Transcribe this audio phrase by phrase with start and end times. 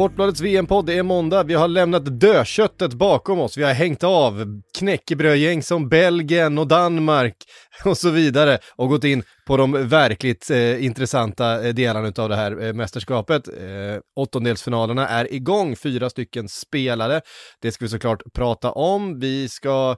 [0.00, 1.42] Sportbladets VM-podd, det är måndag.
[1.42, 3.56] Vi har lämnat dödköttet bakom oss.
[3.56, 7.36] Vi har hängt av knäckebrödgäng som Belgien och Danmark
[7.84, 12.36] och så vidare och gått in på de verkligt eh, intressanta eh, delarna av det
[12.36, 13.48] här eh, mästerskapet.
[13.48, 17.20] Eh, åttondelsfinalerna är igång, fyra stycken spelare.
[17.62, 19.18] Det ska vi såklart prata om.
[19.18, 19.96] Vi ska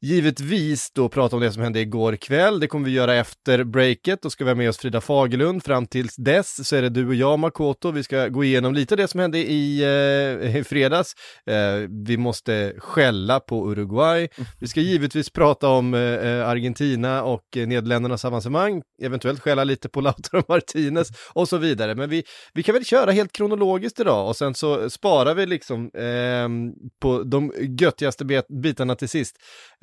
[0.00, 2.60] givetvis då prata om det som hände igår kväll.
[2.60, 4.22] Det kommer vi göra efter breaket.
[4.22, 5.64] Då ska vi ha med oss Frida Fagerlund.
[5.64, 7.90] Fram tills dess så är det du och jag, Makoto.
[7.90, 11.14] Vi ska gå igenom lite det som hände i, eh, i fredags.
[11.46, 14.28] Eh, vi måste skälla på Uruguay.
[14.60, 18.82] Vi ska givetvis prata om eh, eh Argentina och eh, Nederländernas avancemang.
[19.02, 21.94] Eventuellt skälla lite på Lautaro Martinez och så vidare.
[21.94, 22.24] Men vi,
[22.54, 27.22] vi kan väl köra helt kronologiskt idag och sen så sparar vi liksom ehm, på
[27.22, 29.36] de göttigaste bitarna till sist.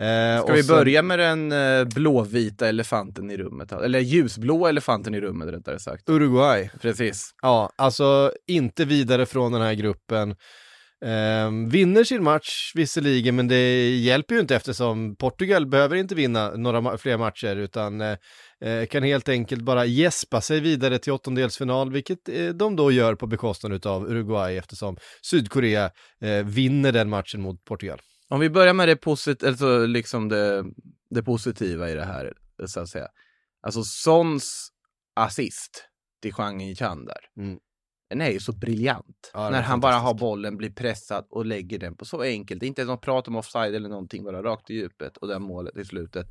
[0.05, 0.75] Eh, Ska vi sen...
[0.75, 3.71] börja med den eh, blåvita elefanten i rummet?
[3.71, 6.09] Eller ljusblå elefanten i rummet rättare sagt.
[6.09, 6.69] Uruguay.
[6.81, 7.29] Precis.
[7.41, 10.35] Ja, alltså inte vidare från den här gruppen.
[11.05, 16.51] Eh, vinner sin match visserligen, men det hjälper ju inte eftersom Portugal behöver inte vinna
[16.55, 18.17] några ma fler matcher utan eh
[18.89, 23.27] kan helt enkelt bara gäspa sig vidare till åttondelsfinal, vilket eh, de då gör på
[23.27, 27.99] bekostnad av Uruguay eftersom Sydkorea eh, vinner den matchen mot Portugal.
[28.29, 30.65] Om vi börjar med det, posit alltså liksom det,
[31.09, 32.33] det positiva i det här,
[32.65, 33.07] så att säga.
[33.61, 34.69] Alltså Sons
[35.15, 35.89] assist
[36.21, 37.43] till Chang Chan där.
[37.43, 37.59] Mm.
[38.09, 39.31] Den är ju så briljant.
[39.33, 42.59] Ja, när han bara har bollen, blir pressad och lägger den på så enkelt.
[42.59, 45.27] Det är inte ens något prat om offside eller någonting, bara rakt i djupet och
[45.27, 46.27] det målet i slutet.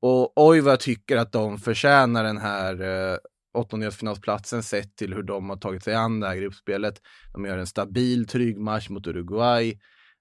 [0.00, 3.18] Och oj vad jag tycker att de förtjänar den här eh,
[3.54, 7.02] åttondelsfinalsplatsen sett till hur de har tagit sig an det här gruppspelet.
[7.32, 9.78] De gör en stabil, trygg match mot Uruguay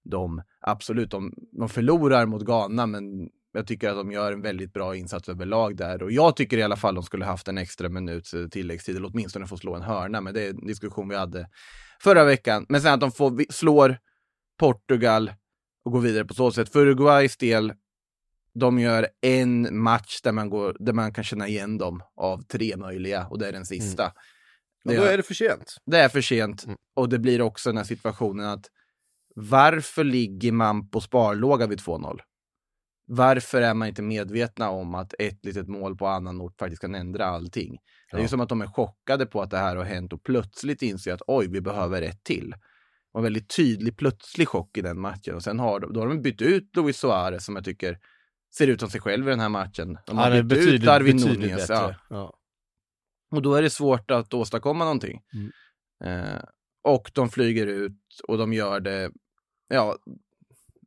[0.09, 4.73] de absolut, de, de förlorar mot Ghana, men jag tycker att de gör en väldigt
[4.73, 7.89] bra insats överlag där och jag tycker i alla fall de skulle haft en extra
[7.89, 10.21] minut tilläggstid eller åtminstone få slå en hörna.
[10.21, 11.49] Men det är en diskussion vi hade
[12.03, 12.65] förra veckan.
[12.69, 13.97] Men sen att de får, slår
[14.59, 15.31] Portugal
[15.85, 16.71] och går vidare på så sätt.
[16.71, 17.73] För Uruguays del,
[18.53, 22.77] de gör en match där man, går, där man kan känna igen dem av tre
[22.77, 24.03] möjliga och det är den sista.
[24.03, 24.13] Mm.
[24.85, 25.75] Och då är det för sent.
[25.85, 26.77] Det är för sent mm.
[26.95, 28.65] och det blir också den här situationen att
[29.39, 32.19] varför ligger man på sparlåga vid 2-0?
[33.05, 36.95] Varför är man inte medvetna om att ett litet mål på annan ort faktiskt kan
[36.95, 37.77] ändra allting?
[38.11, 38.17] Ja.
[38.17, 40.23] Det är ju som att de är chockade på att det här har hänt och
[40.23, 42.49] plötsligt inser att oj, vi behöver ett till.
[42.49, 42.57] Det
[43.11, 46.21] var en väldigt tydlig plötslig chock i den matchen och sen har, då har de
[46.21, 47.99] bytt ut Luis Suarez som jag tycker
[48.57, 49.97] ser ut som sig själv i den här matchen.
[50.05, 51.69] De har ja, bytt ut Darwin Nunez.
[51.69, 51.95] Ja.
[52.09, 52.33] ja.
[53.31, 55.21] Och då är det svårt att åstadkomma någonting.
[55.33, 55.51] Mm.
[56.03, 56.41] Eh,
[56.83, 59.11] och de flyger ut och de gör det
[59.67, 59.97] ja,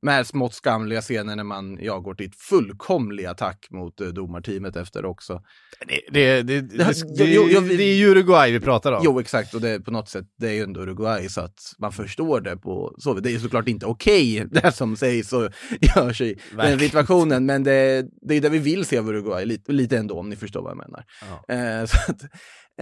[0.03, 4.77] med smått skamliga scener när man jag går till ett fullkomlig attack mot uh, domarteamet
[4.77, 5.43] efter också.
[5.87, 6.61] Det, det, det,
[7.17, 9.03] det, det är ju Uruguay vi pratar om.
[9.05, 9.55] Jo, exakt.
[9.55, 12.57] Och det på något sätt, det är ju ändå Uruguay så att man förstår det
[12.57, 15.51] på så Det är såklart inte okej, okay, det som sägs och
[15.97, 19.73] görs i den situationen, men det, det är det vi vill se av Uruguay, lite,
[19.73, 21.05] lite ändå om ni förstår vad jag menar.
[21.49, 21.81] Ja.
[21.81, 22.23] Uh, så att,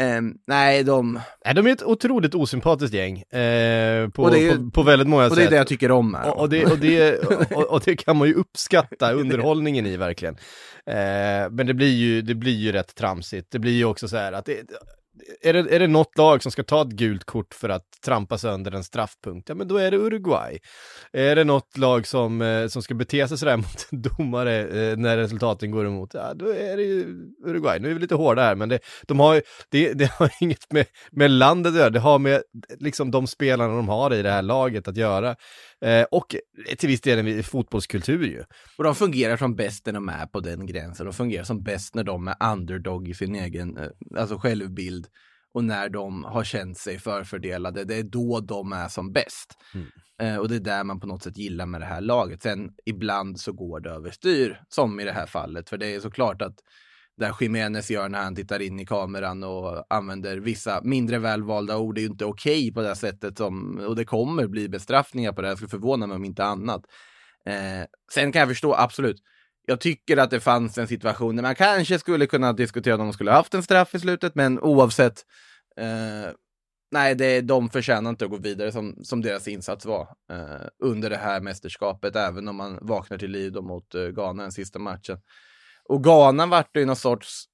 [0.01, 1.21] Um, nej, de...
[1.45, 5.31] Nej, de är ett otroligt osympatiskt gäng eh, på, ju, på, på, väldigt många sätt.
[5.31, 6.15] Och det är det jag tycker om.
[6.15, 6.31] Här.
[6.31, 7.19] Och, och, det, och, det,
[7.55, 10.35] och, och, det kan man ju uppskatta underhållningen i verkligen.
[10.87, 13.51] Eh, men det blir, ju, det blir ju rätt tramsigt.
[13.51, 14.59] Det blir ju också så här att det,
[15.43, 18.39] är det, är det något lag som ska ta ett gult kort för att trampa
[18.39, 20.59] sönder en straffpunkt, ja men då är det Uruguay.
[21.13, 24.97] Är det något lag som, eh, som ska bete sig sådär mot en domare eh,
[24.97, 27.07] när resultaten går emot, ja då är det ju
[27.47, 27.81] Uruguay.
[27.81, 30.87] Nu är vi lite hårda här, men det, de har, det, det har inget med,
[31.11, 32.43] med landet att göra, det har med
[32.79, 35.37] liksom de spelarna de har i det här laget att göra.
[35.81, 36.37] Eh, och
[36.79, 38.43] till viss del en fotbollskultur ju.
[38.79, 41.07] Och de fungerar som bäst när de är på den gränsen.
[41.07, 45.08] De fungerar som bäst när de är underdog i sin egen eh, alltså självbild
[45.55, 47.85] och när de har känt sig förfördelade.
[47.85, 49.57] Det är då de är som bäst.
[49.75, 49.87] Mm.
[50.21, 52.43] Eh, och det är där man på något sätt gillar med det här laget.
[52.43, 55.69] Sen ibland så går det överstyr, som i det här fallet.
[55.69, 56.55] För det är såklart att
[57.17, 61.95] där Jiménez gör när han tittar in i kameran och använder vissa mindre välvalda ord.
[61.95, 65.33] Det är ju inte okej okay på det sättet som, och det kommer bli bestraffningar
[65.33, 65.49] på det.
[65.49, 66.83] Jag skulle förvåna mig om inte annat.
[67.47, 69.23] Eh, sen kan jag förstå, absolut.
[69.67, 73.13] Jag tycker att det fanns en situation där man kanske skulle kunna diskutera om de
[73.13, 75.25] skulle haft en straff i slutet, men oavsett.
[75.79, 76.33] Eh,
[76.91, 81.11] nej, det, de förtjänar inte att gå vidare som, som deras insats var eh, under
[81.11, 85.21] det här mästerskapet, även om man vaknar till liv mot eh, Ghana den sista matchen.
[85.85, 87.45] Och Ghana vart ju någon sorts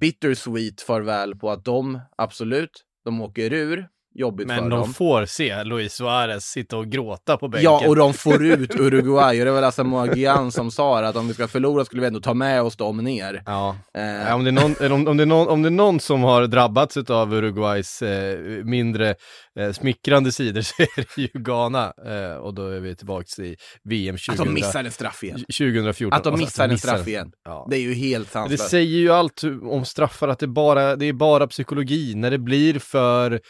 [0.00, 4.94] bittersweet farväl på att de, absolut, de åker ur jobbigt Men för de dem.
[4.94, 7.64] får se Luis Suarez sitta och gråta på bänken.
[7.64, 9.38] Ja, och de får ut Uruguay.
[9.40, 12.00] Och det var väl alltså Moagian som sa det, att om vi ska förlora skulle
[12.02, 13.42] vi ändå ta med oss dem ner.
[13.46, 13.76] Ja.
[13.94, 16.22] Eh, om, det är någon, om, om, det är någon, om det är någon som
[16.22, 19.14] har drabbats av Uruguays eh, mindre
[19.58, 21.92] eh, smickrande sidor så är det ju Ghana.
[22.06, 25.38] Eh, och då är vi tillbaka i VM 2000, att de missar en straff igen.
[25.58, 26.16] 2014.
[26.16, 27.32] Att de Alltså, missar en missar- straff igen.
[27.44, 27.66] Ja.
[27.70, 28.70] Det är ju helt Det sanslöst.
[28.70, 32.14] säger ju allt om straffar, att det, bara, det är bara psykologi.
[32.14, 33.40] När det blir för,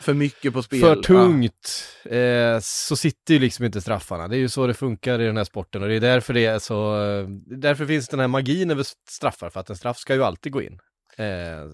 [0.00, 0.80] För mycket på spel.
[0.80, 4.28] för tungt eh, så sitter ju liksom inte straffarna.
[4.28, 6.46] Det är ju så det funkar i den här sporten och det är därför det
[6.46, 10.14] är så, eh, därför finns den här magin över straffar, för att en straff ska
[10.14, 10.78] ju alltid gå in.
[11.16, 11.70] Eh,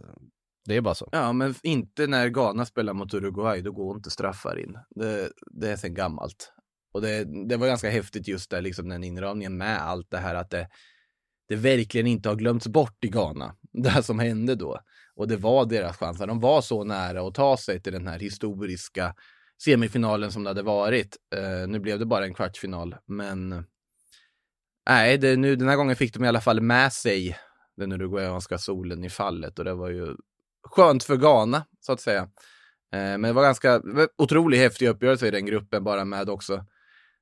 [0.64, 1.08] det är bara så.
[1.12, 1.18] Ja.
[1.18, 4.78] ja, men inte när Ghana spelar mot Uruguay, då går inte straffar in.
[4.90, 5.30] Det,
[5.60, 6.52] det är sen gammalt.
[6.92, 10.34] Och det, det var ganska häftigt just där, liksom den inramningen med allt det här
[10.34, 10.68] att det,
[11.48, 14.80] det verkligen inte har glömts bort i Ghana, det här som hände då.
[15.20, 16.18] Och det var deras chans.
[16.18, 19.14] De var så nära att ta sig till den här historiska
[19.62, 21.16] semifinalen som det hade varit.
[21.34, 23.64] Eh, nu blev det bara en kvartsfinal, men
[24.88, 27.36] nej, det, nu, den här gången fick de i alla fall med sig
[27.76, 30.16] den uruguayanska solen i fallet och det var ju
[30.62, 32.22] skönt för Ghana, så att säga.
[32.92, 33.82] Eh, men det var ganska
[34.18, 36.66] otroligt häftig uppgörelse i den gruppen, bara med också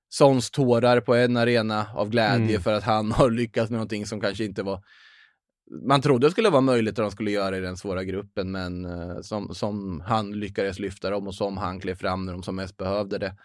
[0.08, 2.62] Sons tårar på en arena av glädje Mm.
[2.62, 4.82] för att han har lyckats med någonting som kanske inte var
[5.70, 9.20] man trodde skulle vara möjligt att de skulle göra i den svåra gruppen, men eh,
[9.20, 12.76] som, som han lyckades lyfta dem och som han klev fram när de som mest
[12.76, 13.36] behövde det.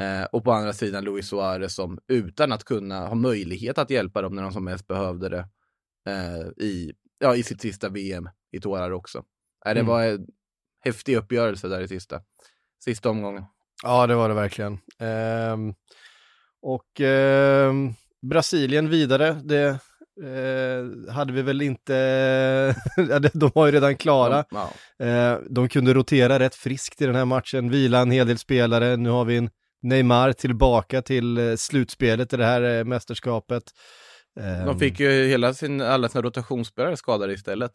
[0.00, 4.22] Eh, och på andra sidan Luis Suarez som utan att kunna ha möjlighet att hjälpa
[4.22, 5.48] dem när de som mest behövde det
[6.08, 9.18] eh, i, ja, i sitt sista VM i tårar också.
[9.66, 9.86] Eh, det Mm.
[9.86, 10.26] var en
[10.84, 12.20] häftig uppgörelse där i sista,
[12.84, 13.44] sista omgången.
[13.82, 14.78] Ja, det var det verkligen.
[14.98, 15.74] Ehm,
[16.62, 19.78] och ehm, Brasilien vidare, det
[20.22, 21.94] eh, hade vi väl inte,
[22.96, 24.44] ja, de var ju redan klara.
[24.50, 24.70] Ja,
[25.06, 28.96] Eh, de kunde rotera rätt friskt i den här matchen, vila en hel del spelare.
[28.96, 29.50] Nu har vi en
[29.82, 33.62] Neymar tillbaka till eh, slutspelet i det här eh, mästerskapet.
[34.40, 37.72] Ehm, de fick ju hela sin, alla sina rotationsspelare skadade istället.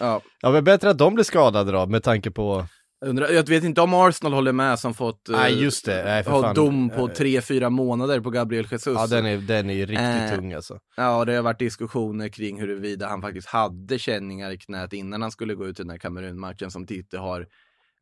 [0.00, 2.66] Ja, Ja, men bättre att de blir skadade då, med tanke på...
[3.00, 6.04] Undrar, jag vet inte om Arsenal håller med som fått eh, Nej, just det.
[6.04, 6.54] Nej, ha fan.
[6.54, 8.94] dom på Eh, tre, fyra månader på Gabriel Jesus.
[8.96, 10.78] Ja, den är, den är riktigt Eh, tung alltså.
[10.96, 15.30] Ja, det har varit diskussioner kring huruvida han faktiskt hade känningar i knät innan han
[15.30, 17.46] skulle gå ut i den här Kamerun-matchen som Titte har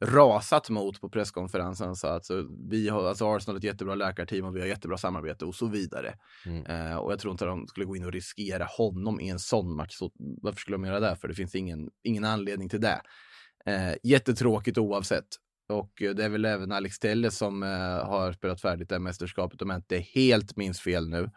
[0.05, 1.97] rasat mot på presskonferensen.
[1.97, 4.99] Så att så vi har, alltså Arsenal har ett jättebra läkarteam och vi har jättebra
[4.99, 6.15] samarbete och så vidare.
[6.47, 6.67] Mm.
[6.67, 9.39] Eh, och jag tror inte att de skulle gå in och riskera honom i en
[9.39, 9.95] sån match.
[9.97, 10.11] Så
[10.43, 11.17] varför skulle de göra det?
[11.17, 13.01] För det finns ingen, ingen anledning till det.
[13.67, 15.27] Eh, jättetråkigt oavsett.
[15.69, 17.69] Och eh, det är väl även Alex Telles som eh,
[18.07, 21.31] har spelat färdigt det här mästerskapet om jag inte helt minns fel nu.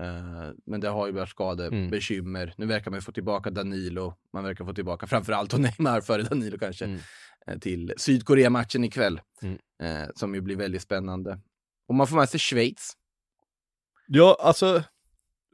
[0.00, 2.54] Eh, men det har ju varit skadebekymmer.
[2.56, 4.14] Nu verkar man ju få tillbaka Danilo.
[4.32, 6.84] Man verkar få tillbaka framförallt och Neymar före Danilo kanske.
[6.84, 7.00] Mm.
[7.46, 9.20] eh, Till Sydkorea-matchen ikväll.
[9.42, 9.58] Mm.
[9.82, 11.40] Eh, som ju blir väldigt spännande.
[11.88, 12.92] Och man får med sig Schweiz.
[14.06, 14.82] Ja, alltså,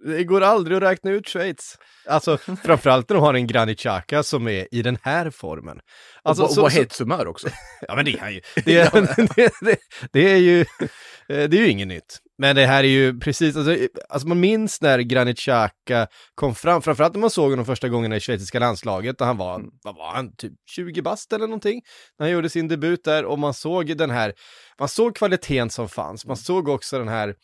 [0.06, 1.78] det går aldrig att räkna ut Schweiz.
[2.08, 5.78] Alltså, framförallt när de har en Granit Xhaka som är i den här formen.
[6.22, 7.48] Alltså, och så- på så- hetshumör också.
[7.88, 8.40] Ja, men det är han ju.
[8.64, 8.90] Det är,
[9.36, 9.76] det, det,
[10.12, 12.18] det är ju, eh, det är ju inget nytt.
[12.38, 13.76] Men det här är ju precis, alltså,
[14.08, 18.12] alltså man minns när Granit Xhaka kom fram, framförallt när man såg honom första gången
[18.12, 19.70] i schweiziska landslaget, där han var, Mm.
[19.82, 21.80] vad var han, typ 20 bast eller någonting,
[22.18, 24.32] när han gjorde sin debut där, och man såg den här,
[24.78, 27.34] man såg kvaliteten som fanns, man såg också den här,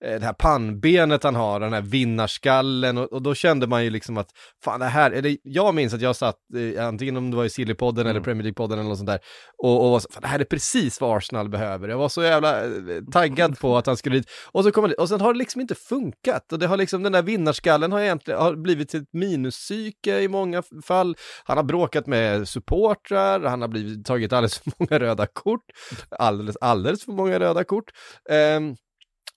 [0.00, 4.18] det här pannbenet han har, den här vinnarskallen och, och då kände man ju liksom
[4.18, 4.30] att
[4.64, 6.36] fan det här, eller jag minns att jag satt,
[6.76, 8.22] eh, antingen om det var i Sillypodden eller Mm.
[8.22, 9.18] Premier League-podden eller något sånt där,
[9.62, 11.88] och, och var så, fan, det här är precis vad Arsenal behöver.
[11.88, 12.70] Jag var så jävla eh,
[13.12, 15.60] taggad på att han skulle dit, och så kommer det, och sen har det liksom
[15.60, 20.20] inte funkat, och det har liksom, den där vinnarskallen har egentligen har blivit ett minuspsyke
[20.20, 21.16] i många fall.
[21.44, 25.64] Han har bråkat med supportrar, han har blivit, tagit alldeles för många röda kort,
[26.10, 27.90] alldeles, alldeles för många röda kort.
[28.30, 28.76] Ehm,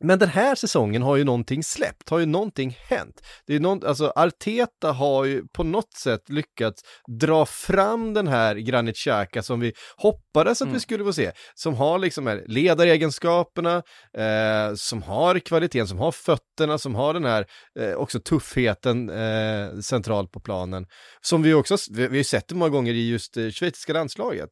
[0.04, 3.22] men den här säsongen har ju någonting släppt, har ju någonting hänt.
[3.48, 6.82] Det är någon, alltså Arteta har ju på något sätt lyckats
[7.20, 10.80] dra fram den här Granit Xhaka som vi hoppades att vi Mm.
[10.80, 11.32] skulle få se.
[11.56, 13.84] Som har liksom här ledaregenskaperna,
[14.18, 17.46] eh, som har kvaliteten, som har fötterna, som har den här
[17.80, 20.86] eh, också tuffheten eh, centralt på planen.
[21.22, 24.50] Som vi också, vi, vi har sett det många gånger i just eh, schweiziska landslaget.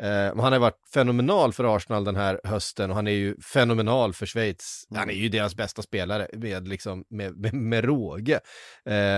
[0.00, 4.12] Eh, han har varit fenomenal för Arsenal den här hösten och han är ju fenomenal
[4.12, 4.86] för Schweiz.
[4.90, 5.00] Mm.
[5.00, 8.34] Han är ju deras bästa spelare med, liksom, med, med, med råge.
[8.34, 8.40] Eh,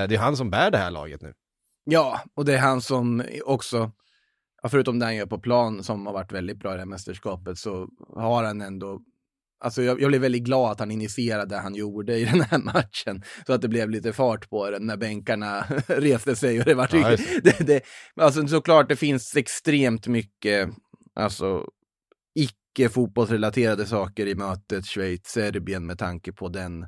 [0.09, 1.35] det är han som bär det här laget nu.
[1.85, 3.90] Ja, och det är han som också,
[4.68, 7.59] förutom det han gör på plan som har varit väldigt bra i det här mästerskapet,
[7.59, 9.00] så har han ändå
[9.65, 12.59] Alltså jag, jag blev väldigt glad att han initierade det han gjorde i den här
[12.59, 13.23] matchen.
[13.47, 16.89] Så att det blev lite fart på den när bänkarna reste sig och det var
[16.93, 17.83] Ja, det, det,
[18.21, 20.69] Alltså såklart, det finns extremt mycket,
[21.15, 21.65] alltså
[22.39, 26.87] icke fotbollsrelaterade saker i mötet Schweiz-Serbien med tanke på den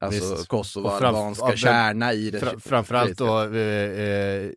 [0.00, 0.44] Alltså.
[0.46, 2.40] Kosovo-albanska Och fram- ja, kärna i det.
[2.40, 4.50] Fra, framförallt då eh,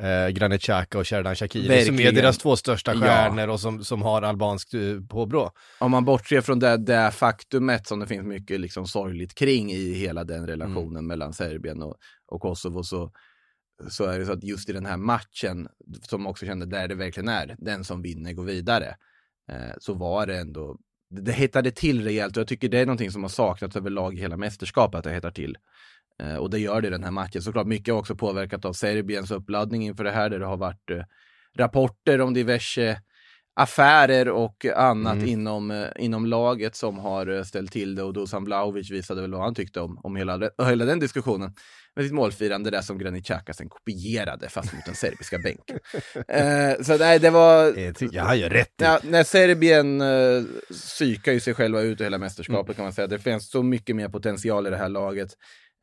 [0.00, 2.14] eh, Granit Xhaka och Sherdan Shaqiri som är Verkligen.
[2.14, 3.00] deras två största Ja.
[3.00, 5.50] stjärnor och som, som har albanskt eh, påbrå.
[5.78, 9.92] Om man bortser från det, det faktumet som det finns mycket liksom sorgligt kring i
[9.92, 11.06] hela den relationen Mm.
[11.06, 11.96] mellan Serbien och,
[12.26, 13.10] och Kosovo så,
[13.90, 15.68] så är det så att just i den här matchen,
[16.02, 18.96] som också kände där det verkligen är, den som vinner går vidare,
[19.52, 20.76] eh, så var det ändå,
[21.10, 24.14] det, det hettade till rejält och jag tycker det är någonting som har saknats överlag
[24.14, 25.56] i hela mästerskapet, att det hettar till.
[26.22, 27.42] Eh, och det gör det i den här matchen.
[27.42, 30.90] Såklart mycket har också påverkat av Serbiens uppladdning inför det här, där det har varit
[30.90, 31.02] eh,
[31.58, 33.00] rapporter om diverse
[33.54, 35.28] affärer och annat Mm.
[35.28, 39.32] inom, eh, inom laget som har eh, ställt till det och Dusan Vlahovic visade väl
[39.32, 41.54] vad han tyckte om, om hela, hela den diskussionen
[41.96, 45.78] med sitt målfirande där som Granit Xhaka sen kopierade fast mot den serbiska bänken.
[46.28, 47.78] Eh, så nej, det var...
[47.78, 48.84] Eh, ty- Ja, han gör rätt i.
[48.84, 53.06] Ja, när Serbien uh, psykar ju sig själva ut ur hela mästerskapet kan man säga.
[53.06, 55.28] Det finns så mycket mer potential i det här laget.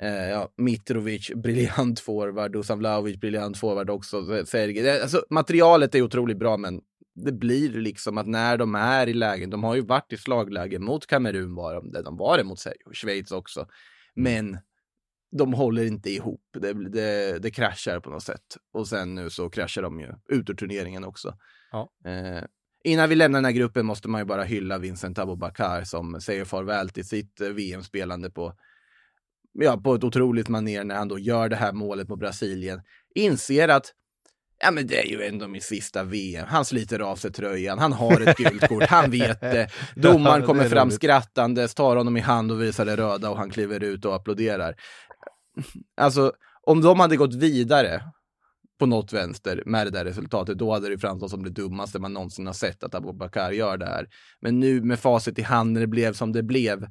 [0.02, 4.46] Eh, ja, Mitrovic, briljant forward, Dusan Vlahovic, briljant forward också.
[4.46, 5.02] Sergej.
[5.02, 6.82] Alltså, materialet är otroligt bra, men
[7.16, 10.80] det blir liksom att när de är i lägen, de har ju varit i slagläge
[10.80, 13.68] mot Kamerun var de, det, de var det mot och Schweiz också.
[14.16, 14.58] Men
[15.32, 18.58] de håller inte ihop, det, det, det kraschar på något sätt.
[18.74, 21.38] Och sen nu så kraschar de ju ut ur turneringen också.
[21.72, 21.90] Ja.
[22.06, 22.44] Eh,
[22.84, 26.46] innan vi lämnar den här gruppen måste man ju bara hylla Vincent Abubakar som säger
[26.46, 28.54] farväl till sitt eh, VM-spelande på,
[29.54, 32.82] ja, på ett otroligt manér när han då gör det här målet mot Brasilien.
[33.16, 33.94] Inser att
[34.62, 36.46] Ja men det är ju ändå min sista VM.
[36.50, 39.70] Han sliter av sig tröjan, han har ett gult kort, han vet det.
[39.96, 43.84] Domaren kommer fram skrattandes, tar honom i hand och visar det röda och han kliver
[43.84, 44.76] ut och applåderar.
[45.98, 48.02] Alltså, om de hade gått vidare
[48.80, 52.14] på något vänster med det där resultatet, då hade det framstått som det dummaste man
[52.14, 54.08] någonsin har sett att Abubakar gör det här.
[54.42, 56.88] Men nu med facit i hand när det blev som det blev,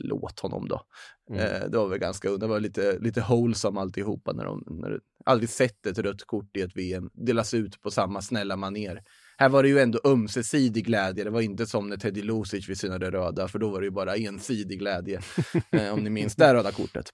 [0.00, 0.82] låt honom då.
[1.30, 1.40] Mm.
[1.40, 5.00] Eh, det var väl ganska det var lite, lite wholesome alltihopa när de, när det,
[5.24, 9.02] aldrig sett ett rött kort i ett VM delas ut på samma snälla maner.
[9.38, 11.24] Här var det ju ändå ömsesidig glädje.
[11.24, 14.16] Det var inte som när Teddy Lucic visade röda, för då var det ju bara
[14.16, 15.20] ensidig glädje.
[15.70, 17.10] eh, om ni minns det röda kortet.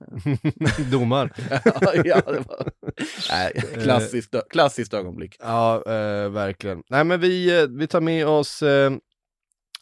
[0.90, 1.32] Domar.
[2.04, 2.72] ja, det var
[3.30, 5.36] nej, klassiskt, klassiskt ögonblick.
[5.38, 6.82] Ja, eh, verkligen.
[6.88, 8.92] Nej, men vi, eh, vi tar med oss eh,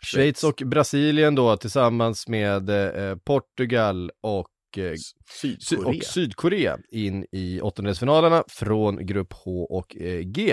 [0.05, 4.93] Schweiz och Brasilien då tillsammans med eh, Portugal och, eh,
[5.40, 5.88] Sy- Sydkorea.
[5.99, 10.50] och Sydkorea in i åttondelsfinalerna från grupp H och eh, G.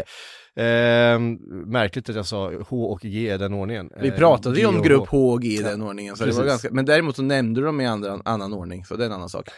[0.56, 1.20] Eh,
[1.66, 3.90] märkligt att jag sa H och G i den ordningen.
[4.02, 5.30] Vi pratade ju om och grupp H.
[5.34, 7.82] Och G i den ordningen, så det var ganska, men däremot så nämnde du dem
[7.82, 9.50] i andra, annan ordning, så det är en annan sak.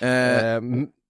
[0.00, 0.08] Eh,
[0.54, 0.60] Eh,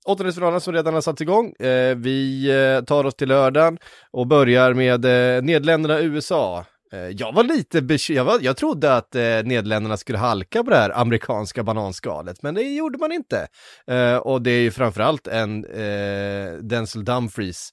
[0.07, 1.52] Åttondelsfinalerna som redan har satts igång.
[1.52, 2.49] Eh, vi
[2.87, 3.79] tar oss till lördagen
[4.11, 5.05] och börjar med
[5.45, 6.64] Nederländerna-USA.
[6.92, 10.70] Eh, jag var lite bekymrad, jag, var, jag trodde att eh, Nederländerna skulle halka på
[10.70, 13.49] det här amerikanska bananskalet, men det gjorde man inte.
[13.87, 17.70] Eh, och det är ju framförallt en eh, Denzel Dumfries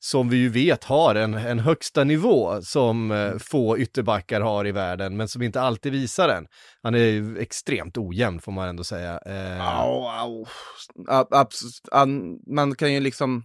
[0.00, 4.72] som vi ju vet har en, en högsta nivå som eh, få ytterbackar har i
[4.72, 6.46] världen, men som inte alltid visar den.
[6.82, 9.20] Han är ju extremt ojämn får man ändå säga.
[9.26, 10.46] Eh, Au, au.
[11.08, 13.42] A- abs- man kan ju liksom,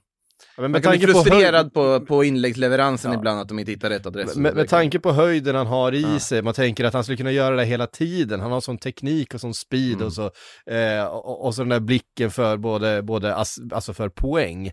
[0.55, 3.17] Ja, men man med kan bli tanke på frustrerad på, på inläggsleveransen Ja.
[3.17, 4.35] ibland, att de inte hittar rätt adress.
[4.35, 6.19] Med, med tanke på höjden han har i Ja.
[6.19, 8.39] sig, man tänker att han skulle kunna göra det hela tiden.
[8.39, 10.05] Han har sån teknik och sån speed Mm.
[10.05, 10.31] och så,
[10.71, 14.71] eh, och, och så den där blicken för både, både ass, alltså för poäng.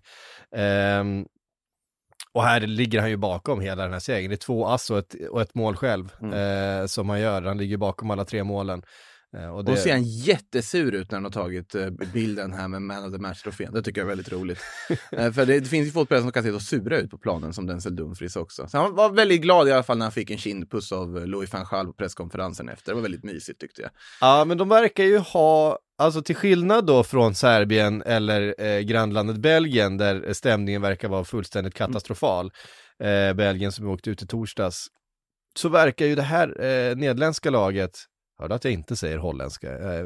[0.57, 1.25] Ehm,
[2.33, 4.29] och här ligger han ju bakom hela den här segern.
[4.31, 6.81] Det är två ass och ett, och ett mål själv Mm.
[6.81, 7.43] eh, som han gör.
[7.43, 8.83] Han ligger bakom alla tre målen.
[9.37, 12.69] Eh, och det, Och ser han jättesur ut när han har tagit eh, bilden här
[12.69, 13.73] med Man of the Match-trofén.
[13.73, 14.59] Det tycker jag är väldigt roligt.
[15.13, 17.53] Eh, För det, det finns ju fotbollsspelare som kan se så sura ut på planen
[17.53, 18.69] som Denzel Dumfries också.
[18.69, 21.53] Så han var väldigt glad i alla fall när han fick en kindpuss av Louis
[21.53, 22.93] van Gaal på presskonferensen efter.
[22.93, 23.91] Det var väldigt mysigt tyckte jag.
[24.21, 29.37] Ja, men de verkar ju ha, alltså till skillnad då från Serbien eller eh, grannlandet
[29.37, 32.51] Belgien där stämningen verkar vara fullständigt katastrofal,
[33.03, 34.87] eh, Belgien som åkte ut i torsdags,
[35.59, 37.99] så verkar ju det här eh, nederländska laget,
[38.39, 40.05] hörde att jag inte säger holländska, jag,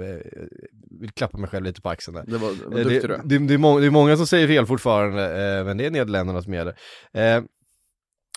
[1.00, 2.24] vill klappa mig själv lite på axeln där.
[2.26, 3.20] Det var, det var Eh, det, du är.
[3.24, 5.90] det, det, är må, det är många som säger fel fortfarande, eh, men det är
[5.90, 6.76] Nederländerna som gäller.
[7.12, 7.42] Eh,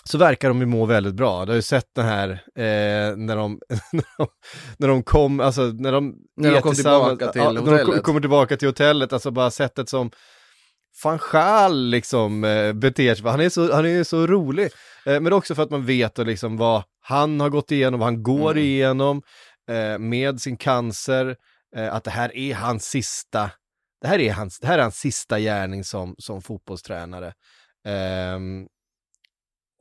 [0.04, 1.44] så verkar de ju må väldigt bra.
[1.44, 2.42] Du har ju sett den här
[3.16, 3.60] när, de,
[3.92, 4.26] när, de,
[4.76, 8.02] när de kom, alltså när de När de kom tillbaka till ja, När de hotellet.
[8.02, 10.10] kommer tillbaka till hotellet, alltså bara sättet som
[11.04, 12.40] van Gaal liksom
[12.74, 14.70] beter sig, han är så, han är så rolig.
[15.04, 18.64] Men också för att man vet liksom vad han har gått igenom, han går mm.
[18.64, 19.22] igenom
[19.70, 21.36] eh, med sin cancer,
[21.76, 23.50] eh, att det här är hans sista,
[24.00, 27.32] det här är hans, det här är hans sista gärning som, som fotbollstränare.
[28.34, 28.68] Um,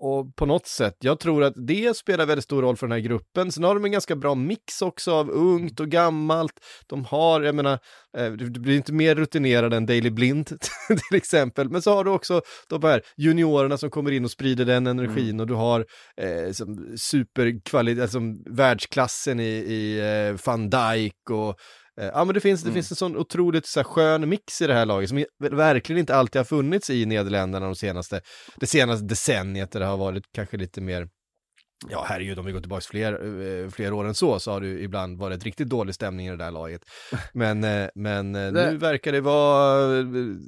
[0.04, 3.00] och på något sätt, jag tror att det spelar väldigt stor roll för den här
[3.00, 3.52] gruppen.
[3.52, 6.54] Sen har de en ganska bra mix också av ungt och gammalt.
[6.88, 7.80] De har, jag menar,
[8.18, 10.48] eh, du blir inte mer rutinerad än Daily Blind
[10.88, 11.70] till exempel.
[11.70, 15.30] Men så har du också de här juniorerna som kommer in och sprider den energin
[15.30, 15.40] mm.
[15.40, 15.86] och du har
[16.18, 16.66] eh,
[16.98, 18.20] superkvalitet, alltså
[18.50, 21.60] världsklassen i, i eh, van Dijk och
[21.96, 22.74] ja men det finns, det mm.
[22.74, 26.16] finns en sån otroligt så här, skön mix i det här laget som verkligen inte
[26.16, 28.22] alltid har funnits i Nederländerna de senaste,
[28.56, 31.08] det senaste decenniet där det har varit kanske lite mer
[31.90, 33.14] Ja herregud, om vi går tillbaka fler,
[33.64, 36.38] eh, fler år än så, så har det ibland varit riktigt dålig stämning i det
[36.38, 36.86] där laget.
[37.34, 38.52] Men, eh, men det...
[38.52, 39.98] nu verkar det vara,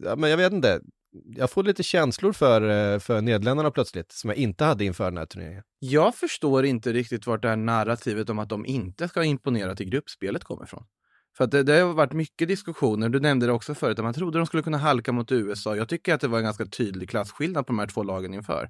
[0.03, 0.79] ja, men jag vet inte,
[1.35, 5.25] jag får lite känslor för, för Nederländerna plötsligt, som jag inte hade inför den här
[5.25, 5.63] turneringen.
[5.79, 9.89] Jag förstår inte riktigt vart det här narrativet om att de inte ska imponera till
[9.89, 10.83] gruppspelet kommer ifrån.
[11.37, 14.13] För att det, det, har varit mycket diskussioner, du nämnde det också förut, att man
[14.13, 15.75] trodde de skulle kunna halka mot USA.
[15.75, 18.69] Jag tycker att det var en ganska tydlig klasskillnad på de här två lagen inför.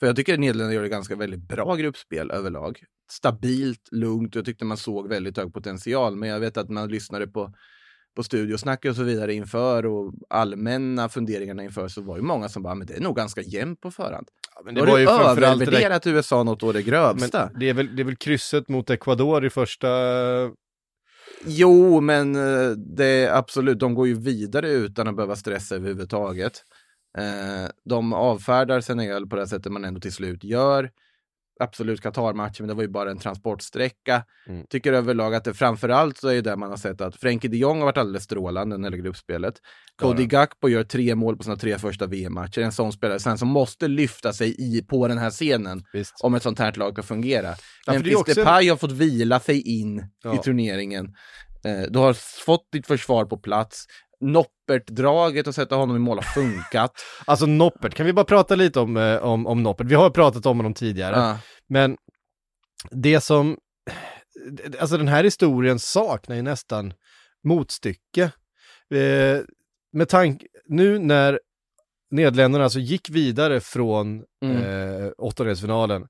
[0.00, 2.84] För jag tycker att Nederländerna ett ganska väldigt bra gruppspel överlag.
[3.10, 6.16] Stabilt, lugnt, jag tyckte man såg väldigt hög potential.
[6.16, 7.52] Men jag vet att man lyssnade på,
[8.16, 12.62] på studiosnack och så vidare inför och allmänna funderingarna inför så var ju många som
[12.62, 14.28] bara, men det är nog ganska jämnt på förhand.
[14.54, 16.10] Ja, men det var, var ju övervärderat där...
[16.10, 17.50] USA något år det grövsta.
[17.52, 19.88] Men det, är väl, det är väl krysset mot Ecuador i första
[21.44, 26.52] Jo, men eh, det är absolut, de går ju vidare utan att behöva stressa överhuvudtaget.
[27.18, 30.90] Eh, de avfärdar Senegal på det sättet man ändå till slut gör
[31.60, 34.24] absolut Qatar-matchen, men det var ju bara en transportsträcka.
[34.46, 34.66] Mm.
[34.70, 37.78] Tycker överlag att det framförallt så är det man har sett att Frenkie de Jong
[37.78, 39.54] har varit alldeles strålande när det gäller gruppspelet.
[39.96, 42.60] Cody Gakpo gör tre mål på sina tre första VM-matcher.
[42.60, 46.14] En sån spelare sen som måste lyfta sig i, på den här scenen Visst.
[46.22, 47.54] om ett sånt här lag ska fungera.
[47.86, 48.34] Ja, Memphis också...
[48.34, 50.34] Depay har fått vila sig in ja.
[50.34, 51.14] i turneringen.
[51.64, 52.12] Eh, du har
[52.44, 53.86] fått ditt försvar på plats.
[54.24, 56.92] Noppert-draget och sätta honom i mål har funkat.
[57.24, 59.86] alltså Noppert, kan vi bara prata lite om, eh, om, om Noppert?
[59.86, 61.38] Vi har pratat om honom tidigare, ja.
[61.68, 61.96] men
[62.90, 63.58] det som,
[64.80, 66.92] alltså den här historien saknar ju nästan
[67.44, 68.22] motstycke.
[68.90, 69.40] Eh,
[69.92, 71.40] med tanke, nu när
[72.10, 74.56] Nederländerna alltså gick vidare från mm.
[74.56, 76.06] eh, åttondelsfinalen,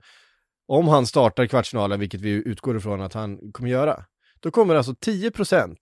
[0.69, 4.05] om han startar kvartsfinalen, vilket vi utgår ifrån att han kommer göra,
[4.41, 5.77] då kommer alltså 10%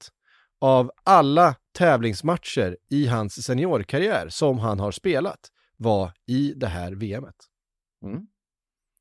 [0.60, 5.40] av alla tävlingsmatcher i hans seniorkarriär som han har spelat
[5.76, 7.34] var i det här VMet.
[8.04, 8.20] Mm.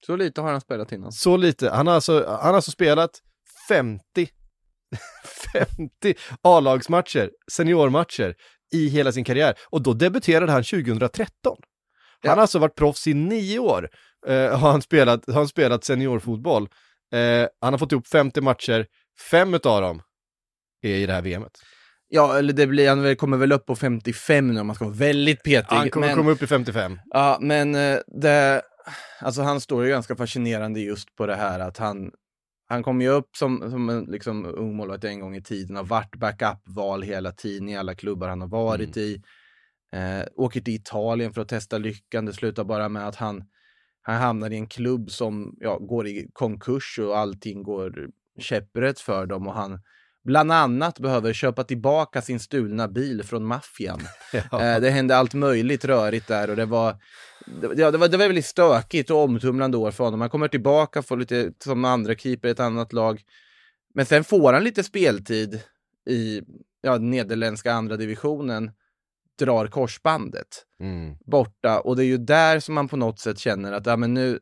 [0.05, 1.12] Så lite har han spelat innan.
[1.12, 1.69] Så lite.
[1.69, 3.21] Han har alltså, han har alltså spelat
[3.69, 4.29] 50
[5.53, 8.36] 50 A-lagsmatcher, seniormatcher
[8.73, 9.55] i hela sin karriär.
[9.69, 11.27] Och då debuterade han 2013.
[11.43, 12.29] Ja.
[12.29, 13.89] Han har alltså varit proffs i nio år.
[14.29, 16.63] Uh, har, han spelat, har han spelat seniorfotboll.
[16.63, 18.88] Uh, han har fått ihop 50 matcher,
[19.31, 20.01] fem av dem
[20.81, 21.60] är i det här VMet.
[22.13, 24.95] Ja, eller det blir, han kommer väl upp på 55 nu om man ska vara
[24.95, 25.76] väldigt petig.
[25.76, 27.00] Han kommer men, komma upp i 55.
[27.10, 28.62] Ja, men eh, det,
[29.19, 32.12] alltså han står ju ganska fascinerande just på det här att han,
[32.67, 35.84] han kom ju upp som, som en liksom, ung målvakt en gång i tiden, har
[35.84, 39.10] varit backup-val hela tiden i alla klubbar han har varit mm.
[39.10, 39.21] i.
[39.93, 43.43] Eh, åker till Italien för att testa lyckan, det slutar bara med att han,
[44.02, 48.08] han hamnar i en klubb som ja, går i konkurs och allting går
[48.39, 49.80] käpprätt för dem och han
[50.23, 54.01] bland annat behöver köpa tillbaka sin stulna bil från maffian.
[54.51, 54.63] Ja.
[54.63, 56.95] Eh, det hände allt möjligt rörigt där och det var,
[57.62, 60.21] det, det, var, det var väldigt stökigt och omtumlande år för honom.
[60.21, 63.21] Han kommer tillbaka, får lite som andra keeper i ett annat lag.
[63.93, 65.62] Men sen får han lite speltid
[66.10, 66.41] i
[66.81, 68.71] ja, nederländska andra divisionen
[69.39, 71.15] drar korsbandet mm.
[71.25, 74.13] borta och det är ju där som man på något sätt känner att ja, men
[74.13, 74.39] nu,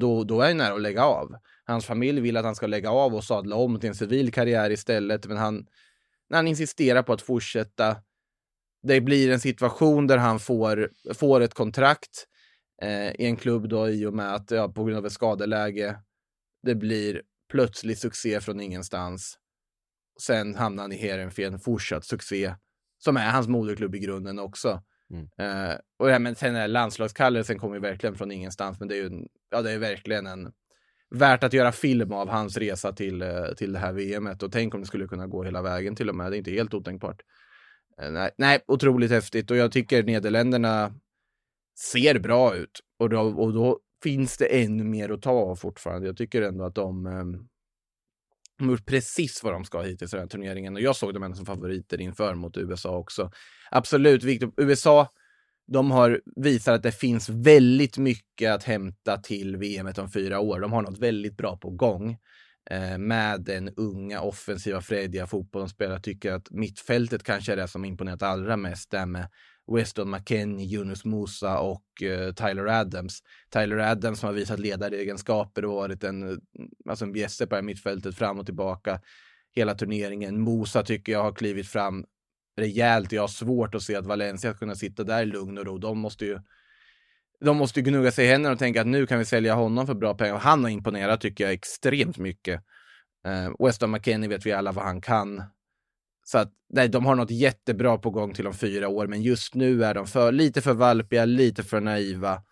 [0.00, 1.34] då, då är jag nära att lägga av.
[1.70, 4.70] Hans familj vill att han ska lägga av och sadla om till en civil karriär
[4.70, 5.66] istället, men han,
[6.28, 7.96] när han insisterar på att fortsätta,
[8.82, 12.26] det blir en situation där han får, får ett kontrakt
[12.82, 15.98] eh, i en klubb då i och med att, ja, på grund av ett skadeläge,
[16.62, 19.38] det blir plötslig succé från ingenstans.
[20.20, 22.54] Sen hamnar han i Heerenveen, fortsatt succé,
[22.98, 24.82] som är hans moderklubb i grunden också.
[25.10, 25.22] Mm.
[25.22, 29.02] Uh, och ja, men sen är landslagskallelsen kommer ju verkligen från ingenstans, men det är
[29.02, 30.52] ju ja, det är verkligen en
[31.10, 34.74] värt att göra film av hans resa till, eh, till det här VMet och tänk
[34.74, 36.32] om det skulle kunna gå hela vägen till och med.
[36.32, 37.22] Det är inte helt otänkbart.
[38.02, 40.94] Eh, nej, nej, otroligt häftigt och jag tycker Nederländerna
[41.92, 46.06] ser bra ut och då, och då finns det ännu mer att ta av fortfarande.
[46.06, 47.06] Jag tycker ändå att de
[48.60, 51.14] de har gjort precis vad de ska hittills i den här turneringen och jag såg
[51.14, 53.30] dem ändå som favoriter inför mot USA också.
[53.70, 54.54] Absolut viktigt.
[54.56, 55.08] USA,
[55.72, 60.60] de har visat att det finns väldigt mycket att hämta till VM om fyra år.
[60.60, 62.18] De har något väldigt bra på gång
[62.70, 65.92] eh, med den unga offensiva frediga fotboll de spelar.
[65.92, 68.90] Jag tycker att mittfältet kanske är det som imponerat allra mest.
[68.90, 69.28] Där med
[69.76, 73.22] Weston McKennie, Yunus Musa och eh, Tyler Adams.
[73.50, 76.40] Tyler Adams som har visat ledaregenskaper och varit en,
[76.88, 79.00] alltså en bjässe på det här mittfältet fram och tillbaka
[79.56, 80.44] hela turneringen.
[80.44, 82.04] Musa tycker jag har klivit fram
[82.60, 83.12] rejält.
[83.12, 85.78] Jag har svårt att se att Valencia ska kunna sitta där i lugn och ro.
[85.78, 86.38] De måste ju
[87.40, 89.86] de måste ju gnugga sig i händerna och tänka att nu kan vi sälja honom
[89.86, 90.38] för bra pengar.
[90.38, 92.62] Han har imponerat tycker jag extremt mycket.
[93.26, 95.42] Eh, Weston McKennie vet vi alla vad han kan.
[96.24, 99.54] Så att nej, de har något jättebra på gång till om fyra år, men just
[99.54, 102.42] nu är de för, lite för valpiga, lite för naiva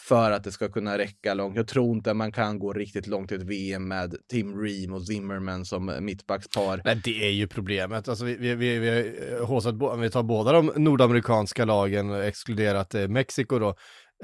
[0.00, 1.56] för att det ska kunna räcka långt.
[1.56, 5.06] Jag tror inte man kan gå riktigt långt i ett VM med Tim Ream och
[5.06, 6.82] Zimmerman som mittbackspar.
[6.84, 8.08] Nej, det är ju problemet.
[8.08, 12.94] Alltså, vi, vi, vi, vi har håsat, om vi tar båda de nordamerikanska lagen, exkluderat
[12.94, 13.74] eh, Mexiko då,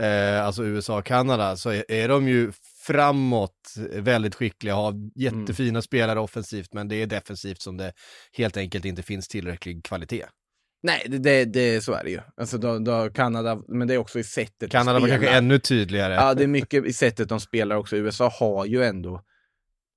[0.00, 2.52] eh, alltså USA och Kanada, så är, är de ju
[2.86, 5.82] framåt väldigt skickliga, har jättefina mm.
[5.82, 7.92] spelare offensivt, men det är defensivt som det
[8.32, 10.24] helt enkelt inte finns tillräcklig kvalitet.
[10.84, 12.20] Nej, det, det, det, så är det ju.
[12.36, 16.14] Alltså då, då Kanada, men det är också i sättet Kanada var kanske ännu tydligare.
[16.14, 17.96] Ja, det är mycket i sättet de spelar också.
[17.96, 19.20] USA har ju ändå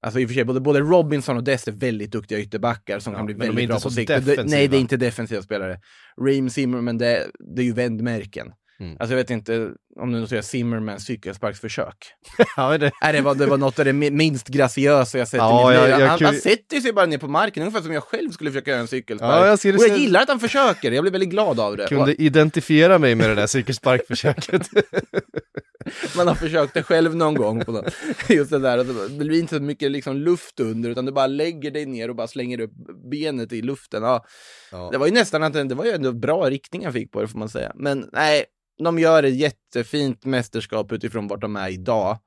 [0.02, 3.14] Alltså i och för sig, både, både Robinson och Dest är väldigt duktiga ytterbackar som
[3.14, 4.10] ja, kan bli väldigt bra på sikt.
[4.46, 5.80] Nej, det är inte defensiva spelare.
[6.22, 8.54] Ream Zimmerman, det, det är ju vändmärken.
[8.80, 8.98] Mm.
[9.00, 11.96] Alltså jag vet inte om du noterar Zimmermans cykelsparksförsök.
[12.58, 12.92] ja, det...
[13.02, 15.82] Nej, det, var, det var något av det minst graciösa jag sett ja, i mitt
[15.82, 15.90] liv.
[15.90, 18.52] Jag, jag, han, han sätter sig bara ner på marken, ungefär som jag själv skulle
[18.52, 19.32] försöka göra en cykelspark.
[19.32, 21.88] Ja, jag och jag gillar att han försöker, jag blir väldigt glad av det.
[21.88, 22.20] Kunde och...
[22.20, 24.70] identifiera mig med det där cykelsparkförsöket.
[26.18, 27.66] Man har försökt det själv någon gång.
[27.66, 27.84] På
[28.30, 28.78] just det där,
[29.10, 32.16] det blir inte så mycket liksom luft under, utan du bara lägger dig ner och
[32.16, 32.72] bara slänger upp
[33.12, 34.04] benet i luften.
[34.04, 34.26] Ja.
[34.72, 34.90] ja.
[34.92, 37.28] Det var ju nästan att det var ju ändå bra riktning jag fick på det,
[37.28, 37.72] får man säga.
[37.76, 38.46] Men nej,
[38.84, 42.18] de gör ett jättefint mästerskap utifrån vart de är idag.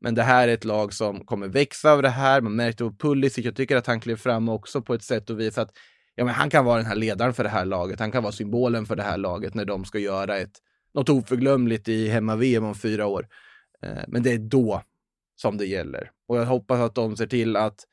[0.00, 2.40] Men det här är ett lag som kommer växa av det här.
[2.40, 5.40] Man märkte på Pulisic, jag tycker att han klev fram också på ett sätt och
[5.40, 5.70] vis att
[6.14, 8.00] ja, men han kan vara den här ledaren för det här laget.
[8.00, 10.58] Han kan vara symbolen för det här laget när de ska göra ett,
[10.94, 13.28] något oförglömligt i hemma-VM om fyra år.
[13.82, 14.82] Eh, men det är då
[15.36, 16.10] som det gäller.
[16.28, 17.84] Och jag hoppas att de ser till att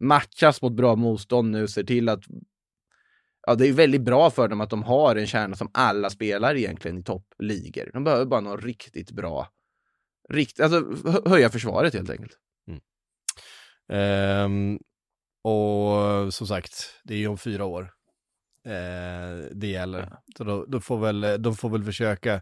[0.00, 2.24] matchas mot bra motstånd nu, ser till att
[3.46, 6.54] ja, det är väldigt bra för dem att de har en kärna som alla spelar
[6.54, 7.90] egentligen i toppligor.
[7.92, 9.48] De behöver bara något riktigt bra,
[10.28, 10.84] rikt, alltså
[11.26, 12.38] höja försvaret helt enkelt.
[12.68, 12.80] Mm.
[14.44, 14.78] Um,
[15.42, 17.90] och som sagt, det är ju om fyra år
[18.64, 20.00] eh, det gäller.
[20.10, 20.22] Ja.
[20.36, 22.34] Så då, då, får väl, de får väl försöka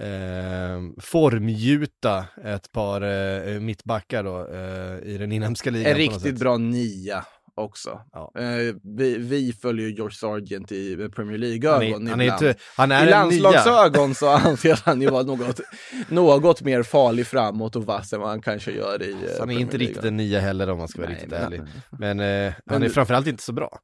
[0.00, 5.92] eh, formgjuta ett par eh, mittbackar då eh, i den inhemska ligan.
[5.92, 8.00] En riktigt bra nia också.
[8.12, 8.32] Ja.
[8.38, 14.14] Eh, vi, vi, följer George Sargent i Premier League-ögon han är, han är I landslagsögon
[14.14, 15.60] så anser han ju vara något,
[16.08, 19.58] något mer farlig framåt och vass än vad han kanske gör i uh, Han är
[19.58, 21.62] inte riktigt en nia heller om man ska vara nej, riktigt men, ärlig.
[21.98, 23.78] Men, uh, han är framförallt inte så bra.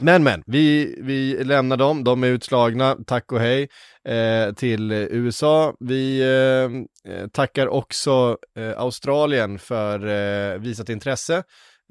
[0.00, 3.68] Men men, vi, vi lämnar dem, de är utslagna, tack och hej
[4.04, 5.74] eh, till USA.
[5.80, 11.36] Vi eh, eh tackar också eh, Australien för eh, visat intresse.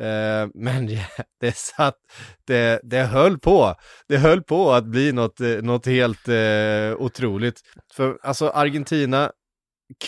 [0.02, 1.06] Eh, men ja,
[1.40, 1.96] det satt,
[2.48, 3.76] det, det höll på,
[4.08, 7.62] det höll på att bli något, eh, något helt eh, otroligt.
[7.94, 9.32] För alltså Argentina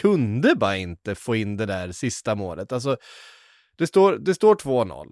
[0.02, 2.72] kunde bara inte få in det där sista målet.
[2.72, 2.98] Alltså,
[3.78, 5.12] det står, det står 2-0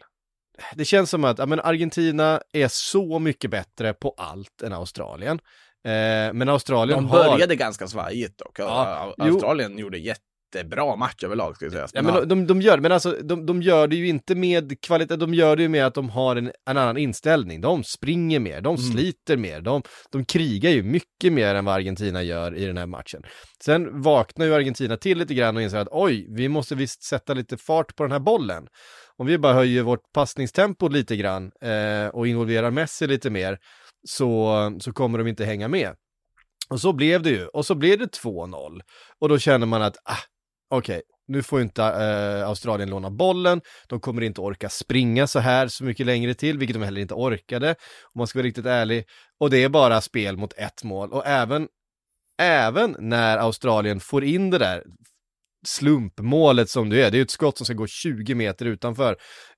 [0.75, 5.39] det känns som att ja, men Argentina är så mycket bättre på allt än Australien.
[5.85, 7.55] Eh, men Australien De började har...
[7.55, 8.59] ganska svajigt dock.
[8.59, 9.79] Ja, Australien jo.
[9.79, 11.87] gjorde jättebra match överlag ska jag säga.
[11.93, 14.81] Ja, men de, de, de gör men alltså de, de gör det ju inte med
[14.81, 17.61] kvalitet, de gör det ju med att de har en, en annan inställning.
[17.61, 18.77] De springer mer, de mm.
[18.77, 22.87] sliter mer, de, de krigar ju mycket mer än vad Argentina gör i den här
[22.87, 23.21] matchen.
[23.63, 27.33] Sen vaknar ju Argentina till lite grann och inser att oj, vi måste visst sätta
[27.33, 28.67] lite fart på den här bollen
[29.17, 33.58] om vi bara höjer vårt passningstempo lite grann eh, och involverar Messi lite mer
[34.08, 35.95] så, så kommer de inte hänga med.
[36.69, 38.82] Och så blev det ju, och så blev det 2-0.
[39.19, 40.17] Och då känner man att, ah,
[40.69, 45.39] okej, okay, nu får inte eh, Australien låna bollen, de kommer inte orka springa så
[45.39, 47.69] här så mycket längre till, vilket de heller inte orkade,
[48.13, 49.06] om man ska vara riktigt ärlig.
[49.39, 51.67] Och det är bara spel mot ett mål, och även,
[52.41, 54.84] även när Australien får in det där
[55.65, 57.11] slumpmålet som det är.
[57.11, 59.15] Det är ett skott som ska gå 20 meter utanför.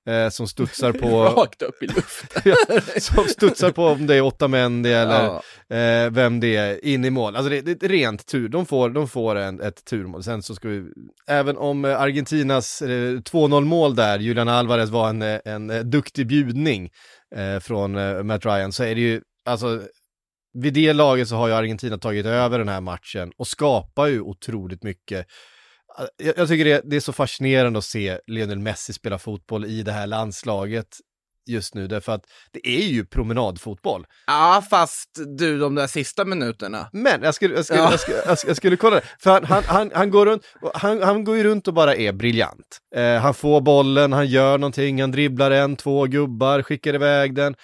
[0.08, 1.24] Eh, som studsar på...
[1.36, 2.54] Rakt upp i luften.
[3.00, 5.76] som studsar på om det är åtta män det eller ja.
[5.76, 7.36] eh, vem det är in i mål.
[7.36, 8.48] Alltså det, det är rent tur.
[8.48, 10.22] De får, de får en, ett turmål.
[10.22, 10.84] Sen så ska vi,
[11.28, 16.26] även om eh, Argentinas eh, 2-0 mål där, Julian Alvarez var en, en, en duktig
[16.26, 16.90] bjudning
[17.36, 19.82] eh, från eh, Matt Ryan, så är det ju, alltså
[20.52, 24.20] vid det laget så har ju Argentina tagit över den här matchen och skapar ju
[24.20, 25.26] otroligt mycket.
[26.16, 29.82] Jag, jag tycker det, det, är så fascinerande att se Lionel Messi spela fotboll i
[29.82, 30.86] det här landslaget
[31.46, 34.06] just nu, därför att det är ju promenadfotboll.
[34.26, 36.88] Ja, fast du, de där sista minuterna.
[36.92, 37.90] Men jag skulle, jag skulle, ja.
[37.90, 40.42] jag skulle, jag skulle, jag skulle kolla det, för han, han, han, han, går runt,
[40.74, 42.78] han, han går ju runt och bara är briljant.
[42.96, 47.54] Eh, han får bollen, han gör någonting, han dribblar en, två gubbar, skickar iväg den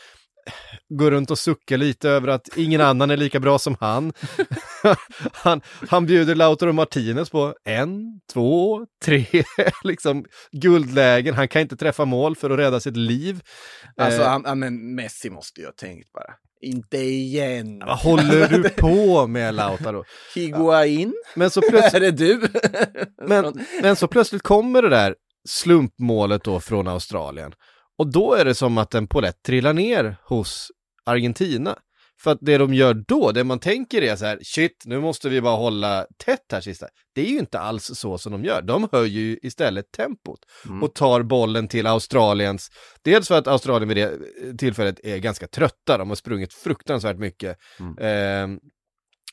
[0.89, 4.13] går runt och suckar lite över att ingen annan är lika bra som han.
[5.33, 9.27] han, han bjuder Lautaro Martinez på en, två, tre
[9.85, 11.35] liksom guldlägen.
[11.35, 13.43] Han kan inte träffa mål för att rädda sitt liv.
[13.97, 16.35] Alltså, eh, han, men Messi måste ju ha tänkt bara.
[16.61, 17.83] Inte igen.
[17.87, 20.05] Vad håller du på med Lautaro?
[20.35, 21.15] Higuain?
[21.35, 21.95] Men så plötsligt...
[21.95, 22.49] är det du?
[23.27, 25.15] men, men så plötsligt kommer det där
[25.49, 27.53] slumpmålet då från Australien.
[27.99, 30.69] Och då är det som att en polett trillar ner hos
[31.05, 31.79] Argentina.
[32.21, 35.29] För att det de gör då, det man tänker är så här, shit, nu måste
[35.29, 36.87] vi bara hålla tätt här sista.
[37.15, 38.63] Det är ju inte alls så som de gör.
[38.63, 40.83] De höjer ju istället tempot mm.
[40.83, 42.71] och tar bollen till Australiens,
[43.03, 44.19] dels för att Australien vid det
[44.59, 47.57] tillfället är ganska trötta, de har sprungit fruktansvärt mycket.
[47.81, 47.99] Mm.
[47.99, 48.59] Eh,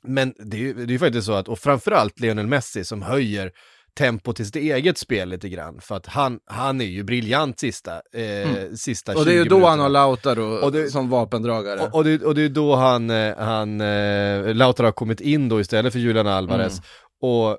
[0.08, 3.52] men det är ju det är faktiskt så att, och framförallt Lionel Messi som höjer
[3.98, 5.82] tempo till sitt eget spel lite grann.
[5.82, 8.78] För att han, han är ju briljant sista, eh, mm.
[8.78, 9.70] sista Och det är ju då minuterna.
[9.70, 11.80] han har Lautaro och det, som vapendragare.
[11.80, 15.50] Och, och, det, och det är då han, eh, han eh, Lautaro har kommit in
[15.50, 16.74] då istället för Julian Alvarez.
[16.74, 16.84] Mm.
[17.22, 17.58] Och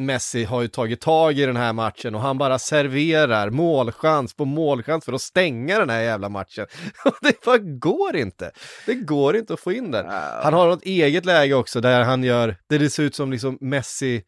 [0.00, 4.44] Messi har ju tagit tag i den här matchen och han bara serverar målchans på
[4.44, 6.66] målchans för att stänga den här jävla matchen.
[7.22, 8.50] det bara går inte.
[8.86, 10.06] Det går inte att få in den.
[10.42, 14.22] Han har något eget läge också där han gör, det ser ut som liksom Messi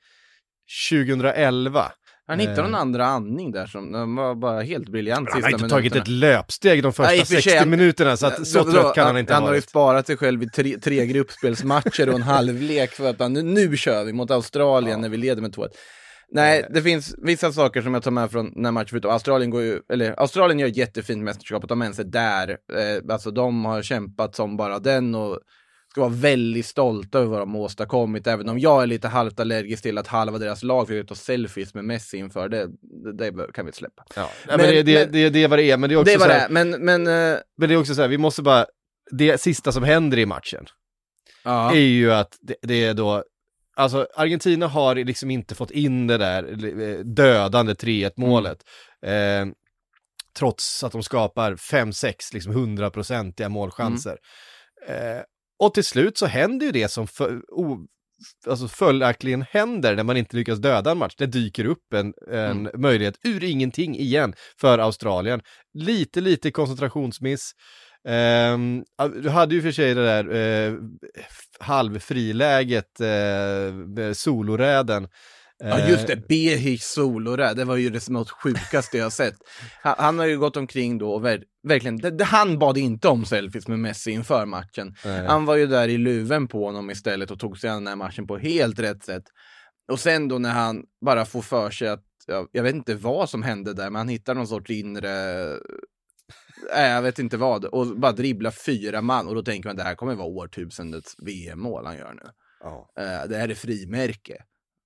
[0.91, 1.93] 2011.
[2.27, 2.81] Han hittade någon eh.
[2.81, 6.93] andra andning där som var bara helt briljant Han har inte tagit ett löpsteg de
[6.93, 9.61] första Nej, 60 sig, minuterna så att så trött kan han inte Han har ju
[9.61, 13.77] sparat sig själv i tre, tre gruppspelsmatcher och en halvlek för att han, nu, nu
[13.77, 15.03] kör vi mot Australien ja.
[15.03, 15.69] när vi leder med 2-1.
[16.31, 19.01] Nej, det finns vissa saker som jag tar med från den här matchen.
[19.05, 22.49] Australien går ju, eller Australien gör ett jättefint mästerskap och de ens är där.
[22.49, 25.39] Eh, alltså de har kämpat som bara den och
[25.99, 29.83] ska vara väldigt stolta över vad de åstadkommit, även om jag är lite halvt allergisk
[29.83, 32.49] till att halva deras lag fick ta selfies med Messi inför.
[32.49, 32.69] Det,
[33.19, 34.05] det, det kan vi släppa.
[34.17, 34.31] Ja.
[34.47, 36.21] Men, men, det, det, det, det är vad det är, men det är också det
[36.21, 37.39] så här, men, men, uh...
[37.57, 38.67] men det är också så här, vi måste bara,
[39.11, 40.67] det sista som händer i matchen
[41.45, 41.73] ja.
[41.73, 43.25] är ju att det, det är då
[43.77, 48.59] Alltså Argentina har liksom inte fått in det där eh, dödande 3-1 målet.
[49.03, 49.49] Mm.
[49.49, 49.55] Eh,
[50.39, 54.17] trots att de skapar 5-6 liksom hundraprocentiga målchanser.
[54.87, 55.17] Mm.
[55.17, 55.23] Eh,
[55.59, 57.87] och till slut så händer ju det som för, o,
[58.47, 61.15] alltså följaktligen händer när man inte lyckas döda en match.
[61.19, 62.81] Det dyker upp en, en mm.
[62.81, 65.41] möjlighet ur ingenting igen för Australien.
[65.75, 67.53] Lite, lite koncentrationsmiss.
[68.09, 68.85] Um,
[69.23, 70.79] du hade ju för sig det där uh,
[71.61, 75.09] halvfriläget uh, med soloräden
[75.59, 79.35] Ja just det, eh, Behich solo där, det var ju det något sjukaste jag sett.
[79.83, 83.09] Han, han, har ju gått omkring då och ver verkligen, det, det, han bad inte
[83.09, 84.95] om selfies med Messi inför matchen.
[85.05, 85.27] Nej.
[85.27, 87.97] Han var ju där i luven på honom istället och tog sig an den här
[87.97, 89.25] matchen på helt rätt sätt.
[89.93, 93.31] Och sen då när han bara får för sig att, jag, jag vet inte vad
[93.31, 95.57] som hände där, men han hittar någon sorts inre
[96.75, 97.65] Nej, jag vet inte vad.
[97.65, 101.87] Och bara dribbla fyra man och då tänker man det här kommer vara årtusendets VM-mål
[101.87, 102.31] han gör nu.
[102.61, 102.91] Ja.
[103.01, 104.45] Uh, det här är frimärke.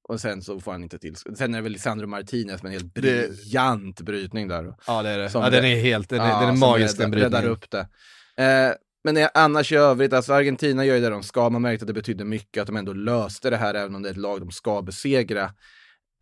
[0.09, 1.17] Och sen så får han inte till.
[1.17, 4.05] Sen är det väl Lisandro Martinez med en helt briljant det...
[4.05, 4.75] brytning där.
[4.87, 5.31] Ja, det är det.
[5.35, 7.51] ja, den är helt, den är, ja, den är magisk den brytningen.
[7.51, 7.89] upp det.
[8.37, 8.73] Eh,
[9.05, 11.51] men annars i övrigt, alltså Argentina gör ju det de ska.
[11.51, 14.09] Man märkte att det betydde mycket att de ändå löste det här, även om det
[14.09, 15.45] är ett lag de ska besegra.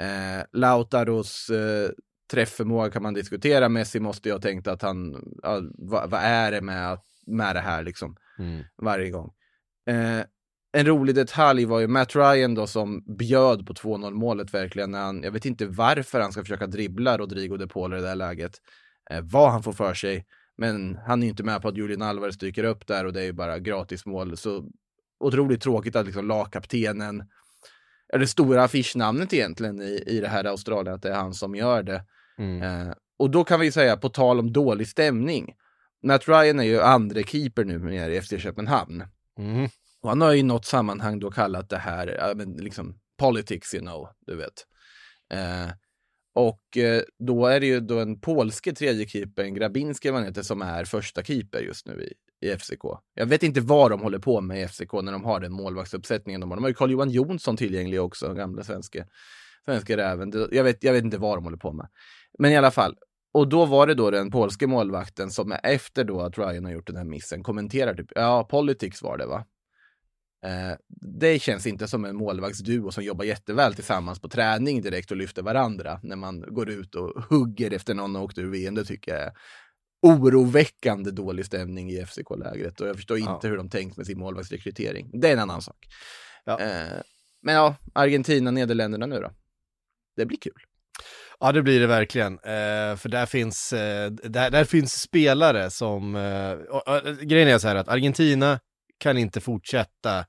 [0.01, 1.91] Eh, Lautaros eh,
[2.31, 3.69] träfförmåga kan man diskutera.
[3.69, 7.61] Messi måste ju ha tänkt att han, ja, vad, vad, är det med, med det
[7.61, 8.65] här liksom, mm.
[8.83, 9.33] varje gång.
[9.89, 10.25] Eh,
[10.73, 14.91] en rolig detalj var ju Matt Ryan då som bjöd på 2-0 målet verkligen.
[14.91, 18.03] När han, jag vet inte varför han ska försöka dribbla Rodrigo de Paul i det
[18.03, 18.53] där läget.
[19.11, 20.27] Eh, vad han får för sig.
[20.59, 23.25] Men han är inte med på att Julian Alvarez dyker upp där och det är
[23.25, 24.37] ju bara gratis mål.
[24.37, 24.65] Så
[25.21, 27.25] otroligt tråkigt att liksom lagkaptenen,
[28.13, 31.55] är det stora affischnamnet egentligen i, i det här Australien, att det är han som
[31.55, 32.05] gör det.
[32.39, 32.63] Mm.
[32.63, 35.55] Eh, och då kan vi säga, på tal om dålig stämning,
[36.03, 39.05] Matt Ryan är ju andre keeper nu i FC Köpenhamn.
[39.39, 39.69] Mm.
[40.03, 44.37] Och han har i något sammanhang då kallat det här, liksom politics you know, du
[44.37, 44.67] vet.
[45.33, 45.73] Eh,
[46.35, 50.63] och eh, då är det ju då en polske tredje keepern, Grabinski man heter, som
[50.63, 52.85] är första keeper just nu i, i FCK.
[53.15, 56.41] Jag vet inte vad de håller på med i FCK när de har den målvaktsuppsättningen
[56.41, 56.57] de har.
[56.57, 59.07] De har ju Carl-Johan Jonsson tillgänglig också, gamla svenska,
[59.65, 60.49] svenska räven.
[60.51, 61.89] Jag vet, jag vet inte vad de håller på med.
[62.39, 62.97] Men i alla fall,
[63.33, 66.87] och då var det då den polske målvakten som efter då att Ryan har gjort
[66.87, 69.45] den här missen kommenterar typ, ja, politics var det va?
[70.43, 70.77] Eh,
[71.21, 75.43] det känns inte som en målvaktsduo som jobbar jätteväl tillsammans på träning direkt och lyfter
[75.43, 78.75] varandra när man går ut och hugger efter någon och åkt ur VM.
[78.75, 79.33] Det tycker jag är
[80.03, 85.11] oroväckande dålig stämning i FCK-lägret och jag förstår inte hur de tänkt med sin målvaktsrekrytering.
[85.21, 85.87] Det är en annan sak.
[86.45, 86.61] Ja.
[86.61, 87.01] Eh,
[87.43, 89.31] men ja, Argentina, Nederländerna nu då?
[90.17, 90.63] Det blir kul.
[91.41, 92.33] Ja, det blir det verkligen.
[92.35, 96.17] Eh, för där finns, eh, där, där, finns spelare som...
[96.17, 98.61] Eh, och, och, grejen är så här att Argentina
[99.01, 100.25] kan inte fortsätta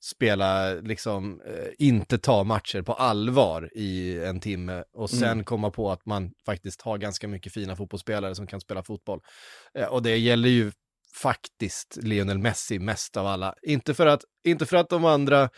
[0.00, 5.44] spela, liksom, eh, inte ta matcher på allvar i en timme och sen mm.
[5.44, 9.20] komma på att man faktiskt har ganska mycket fina fotbollsspelare som kan spela fotboll.
[9.74, 10.72] Eh, och det gäller ju
[11.14, 13.54] faktiskt Lionel Messi mest av alla.
[13.62, 15.50] Inte för att, inte för att de andra,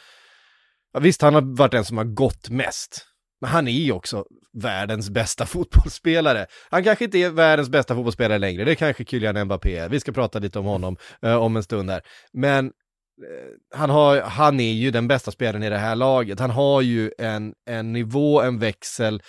[0.93, 3.07] ja, visst han har varit den som har gått mest,
[3.41, 6.47] men han är ju också världens bästa fotbollsspelare.
[6.71, 9.89] Han kanske inte är världens bästa fotbollsspelare längre, det är kanske Kylian Mbappé.
[9.89, 12.03] Vi ska prata lite om honom eh, om en stund här.
[12.33, 16.41] Men eh, han, har, han är ju den bästa spelaren i det här laget.
[16.41, 19.23] Han har ju en, en nivå, en växel,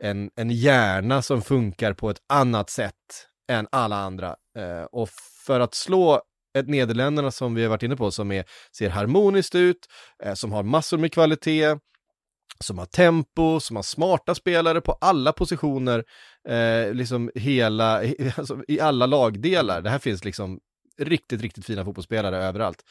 [0.00, 2.94] en, en hjärna som funkar på ett annat sätt
[3.50, 4.36] än alla andra.
[4.58, 5.08] Eh, och
[5.46, 6.22] för att slå
[6.58, 8.44] ett Nederländerna som vi har varit inne på, som är,
[8.76, 9.86] ser harmoniskt ut,
[10.24, 11.76] eh, som har massor med kvalitet,
[12.60, 16.04] som har tempo, som har smarta spelare på alla positioner,
[16.48, 18.02] eh, liksom hela,
[18.36, 19.82] alltså i alla lagdelar.
[19.82, 20.58] Det här finns liksom
[20.98, 22.82] riktigt, riktigt fina fotbollsspelare överallt.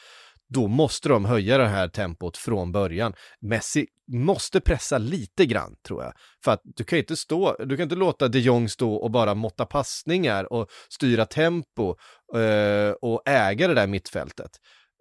[0.48, 3.14] Då måste de höja det här tempot från början.
[3.40, 6.12] Messi måste pressa lite grann, tror jag.
[6.44, 9.34] För att du kan inte stå, du kan inte låta de Jong stå och bara
[9.34, 11.96] måtta passningar och styra tempo
[12.34, 14.50] eh, och äga det där mittfältet.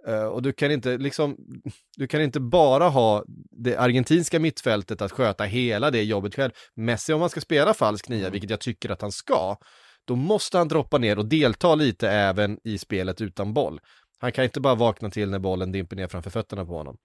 [0.08, 1.38] Uh, och du kan inte liksom,
[1.98, 6.52] du kan inte bara ha det argentinska mittfältet att sköta hela det jobbet själv.
[6.76, 8.32] Messi om man ska spela falsk nia, mm.
[8.32, 9.58] vilket jag tycker att han ska,
[10.06, 13.80] då måste han droppa ner och delta lite även i spelet utan boll.
[14.20, 16.98] Han kan inte bara vakna till när bollen dimper ner framför fötterna på honom.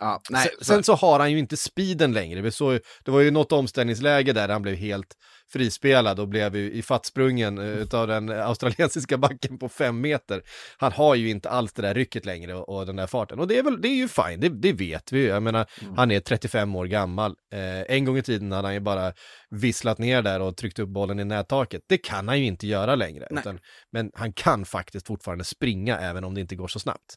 [0.00, 2.40] Ja, nej, sen, sen, så har han ju inte speeden längre.
[2.40, 5.14] Vi såg, det var ju något omställningsläge där han blev helt
[5.52, 10.42] frispelad och blev ju ifattsprungen uh, av den australiensiska backen på fem meter.
[10.78, 13.38] Han har ju inte alls det där rycket längre och, och den där farten.
[13.38, 15.94] Och det är väl, det är ju fine, det, det vet vi Jag menar, mm.
[15.96, 17.36] han är 35 år gammal.
[17.52, 19.12] Eh, en gång i tiden hade han ju bara
[19.50, 21.82] visslat ner där och tryckt upp bollen i nättaket.
[21.88, 23.26] Det kan han ju inte göra längre.
[23.30, 23.58] Utan,
[23.92, 27.16] men han kan faktiskt fortfarande springa även om det inte går så snabbt.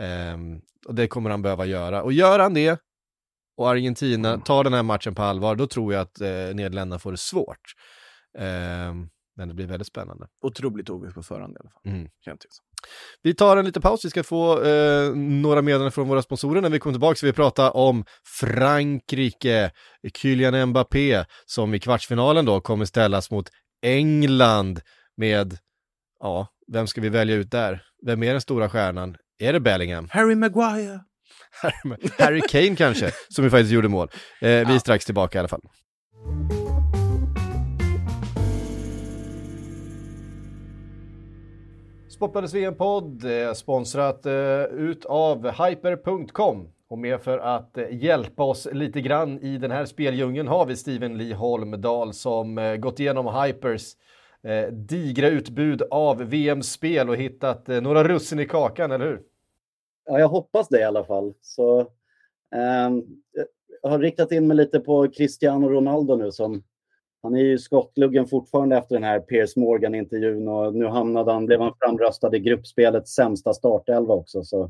[0.00, 2.02] Um, och det kommer han behöva göra.
[2.02, 2.80] Och gör han det,
[3.56, 4.40] och Argentina mm.
[4.40, 7.74] tar den här matchen på allvar, då tror jag att eh, Nederländerna får det svårt.
[8.38, 10.26] Um, men det blir väldigt spännande.
[10.40, 11.82] Otroligt ovisst på förhand i alla fall.
[11.84, 12.08] Mm.
[13.22, 16.70] Vi tar en liten paus, vi ska få eh, några meddelanden från våra sponsorer när
[16.70, 17.14] vi kommer tillbaka.
[17.14, 18.04] Så vi pratar om
[18.40, 19.70] Frankrike,
[20.14, 23.50] Kylian Mbappé, som i kvartsfinalen då kommer ställas mot
[23.82, 24.80] England
[25.16, 25.58] med,
[26.20, 27.82] ja, vem ska vi välja ut där?
[28.06, 29.16] Vem är den stora stjärnan?
[29.38, 30.08] Är det Bellingham?
[30.10, 31.00] Harry Maguire.
[32.18, 34.08] Harry Kane kanske, som ju faktiskt gjorde mål.
[34.40, 35.60] Eh, vi är strax tillbaka i alla fall.
[42.08, 46.68] Sportbladets VM-podd sponsrat eh, utav Hyper.com.
[46.88, 50.76] Och med för att eh, hjälpa oss lite grann i den här speldjungeln har vi
[50.76, 53.92] Steven Lee Holmdal som eh, gått igenom Hypers
[54.46, 59.22] eh, digra utbud av VM-spel och hittat eh, några russin i kakan, eller hur?
[60.06, 61.34] Ja, jag hoppas det i alla fall.
[61.40, 61.80] Så,
[62.54, 62.90] eh,
[63.82, 66.62] jag har riktat in mig lite på Cristiano Ronaldo nu som
[67.26, 71.60] han är ju skottluggen fortfarande efter den här Piers Morgan-intervjun och nu hamnade han, blev
[71.60, 74.44] han framröstad i gruppspelets sämsta startelva också.
[74.44, 74.62] Så.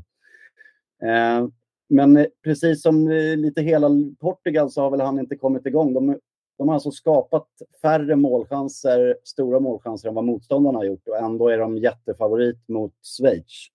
[1.03, 1.47] Eh,
[1.89, 5.93] men precis som eh, lite hela Portugal så har väl han inte kommit igång.
[5.93, 6.19] De,
[6.57, 7.47] de har alltså skapat
[7.81, 12.93] färre målchanser, stora målchanser än vad motståndarna har gjort och ändå är de jättefavorit mot
[13.03, 13.67] Schweiz.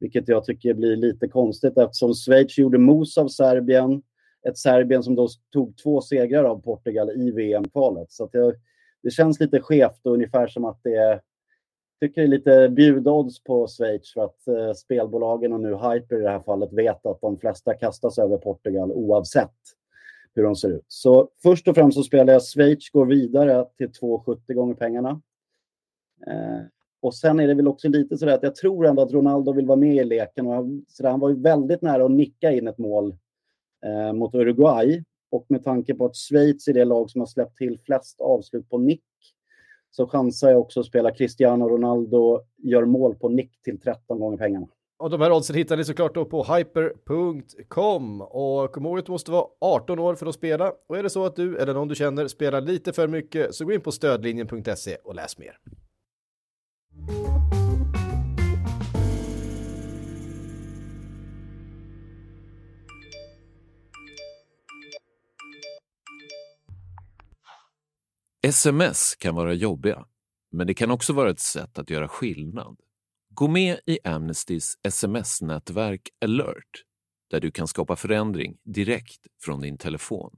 [0.00, 4.02] Vilket jag tycker blir lite konstigt eftersom Schweiz gjorde mos av Serbien.
[4.48, 8.12] Ett Serbien som då tog två segrar av Portugal i VM-kvalet.
[8.12, 8.54] Så det,
[9.02, 11.20] det känns lite skevt och ungefär som att det är
[12.00, 16.22] tycker det är lite bjudodds på Schweiz för att eh, spelbolagen och nu Hyper i
[16.22, 19.54] det här fallet vet att de flesta kastas över Portugal oavsett
[20.34, 20.84] hur de ser ut.
[20.88, 25.22] Så först och främst så spelar jag Schweiz går vidare till 2,70 gånger pengarna.
[26.26, 26.60] Eh,
[27.00, 29.66] och sen är det väl också lite sådär att jag tror ändå att Ronaldo vill
[29.66, 30.46] vara med i leken.
[30.46, 33.16] Och sådär, han var ju väldigt nära att nicka in ett mål
[33.84, 35.04] eh, mot Uruguay.
[35.30, 38.68] Och med tanke på att Schweiz är det lag som har släppt till flest avslut
[38.68, 39.04] på nick
[39.90, 44.36] så chansar jag också att spela Cristiano Ronaldo gör mål på nick till 13 gånger
[44.36, 44.66] pengarna.
[45.02, 49.12] Och de här oddsen hittar ni såklart då på hyper.com och kom ihåg att du
[49.12, 50.72] måste vara 18 år för att spela.
[50.88, 53.64] Och är det så att du eller någon du känner spelar lite för mycket så
[53.64, 55.58] gå in på stödlinjen.se och läs mer.
[68.42, 70.04] Sms kan vara jobbiga,
[70.52, 72.76] men det kan också vara ett sätt att göra skillnad.
[73.34, 76.84] Gå med i Amnestys sms-nätverk alert
[77.30, 80.36] där du kan skapa förändring direkt från din telefon.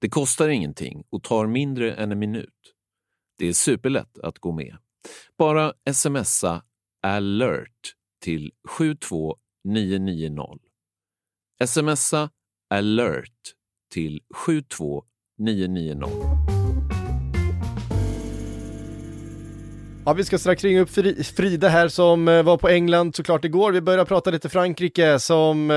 [0.00, 2.74] Det kostar ingenting och tar mindre än en minut.
[3.38, 4.76] Det är superlätt att gå med.
[5.38, 6.64] Bara smsa
[7.02, 10.58] alert till 72990.
[11.66, 12.30] Smsa
[12.70, 13.54] alert
[13.92, 16.59] till 72990.
[20.10, 20.90] Ja, vi ska strax ringa upp
[21.36, 23.72] Frida här som eh, var på England såklart igår.
[23.72, 25.70] Vi börjar prata lite Frankrike som...
[25.70, 25.76] Eh,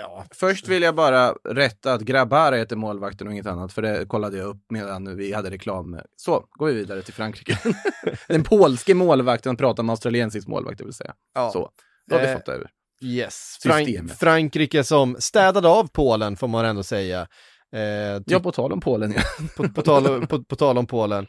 [0.00, 0.24] ja.
[0.30, 4.36] Först vill jag bara rätta att Grabara heter målvakten och inget annat, för det kollade
[4.36, 6.00] jag upp medan vi hade reklam.
[6.16, 7.58] Så, går vi vidare till Frankrike.
[8.28, 11.14] Den polske målvakten pratar om australiensisk målvakt, det vill säga.
[11.34, 11.50] Ja.
[11.50, 11.70] Så,
[12.06, 12.70] då har vi eh, fått över.
[13.02, 17.26] Yes, Frank Frankrike som städade av Polen får man ändå säga.
[17.72, 19.14] Eh, ja, på tal om Polen.
[19.16, 19.22] Ja.
[19.56, 21.26] på, på, tal, på, på tal om Polen.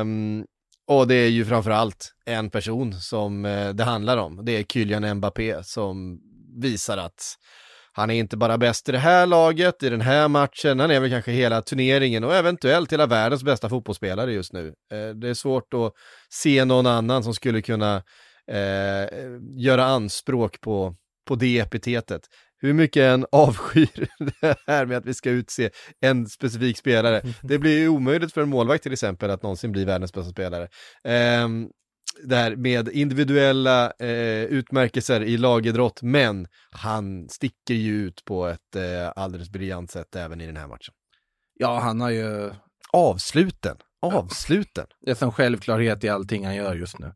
[0.00, 0.44] Um,
[0.88, 4.44] och det är ju framförallt en person som eh, det handlar om.
[4.44, 6.18] Det är Kylian Mbappé som
[6.60, 7.36] visar att
[7.92, 11.00] han är inte bara bäst i det här laget, i den här matchen, han är
[11.00, 14.66] väl kanske hela turneringen och eventuellt hela världens bästa fotbollsspelare just nu.
[14.92, 15.92] Eh, det är svårt att
[16.32, 18.02] se någon annan som skulle kunna
[18.50, 19.08] eh,
[19.56, 20.94] göra anspråk på,
[21.28, 22.22] på det epitetet
[22.58, 24.08] hur mycket en avskyr
[24.40, 27.22] det här med att vi ska utse en specifik spelare.
[27.42, 30.68] Det blir ju omöjligt för en målvakt till exempel att någonsin bli världens bästa spelare.
[31.44, 31.70] Um,
[32.22, 38.76] det här med individuella eh, utmärkelser i lagidrott, men han sticker ju ut på ett
[38.76, 40.94] eh, alldeles briljant sätt även i den här matchen.
[41.54, 42.52] Ja, han har ju...
[42.92, 44.86] Avsluten, avsluten.
[45.00, 47.12] Det är som självklarhet i allting han gör just nu.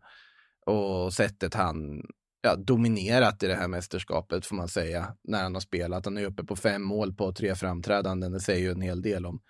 [0.66, 2.03] Och sättet han
[2.43, 6.05] ja, dominerat i det här mästerskapet får man säga, när han har spelat.
[6.05, 8.32] Han är uppe på fem mål på tre framträdanden.
[8.32, 9.41] Det säger ju en hel del om,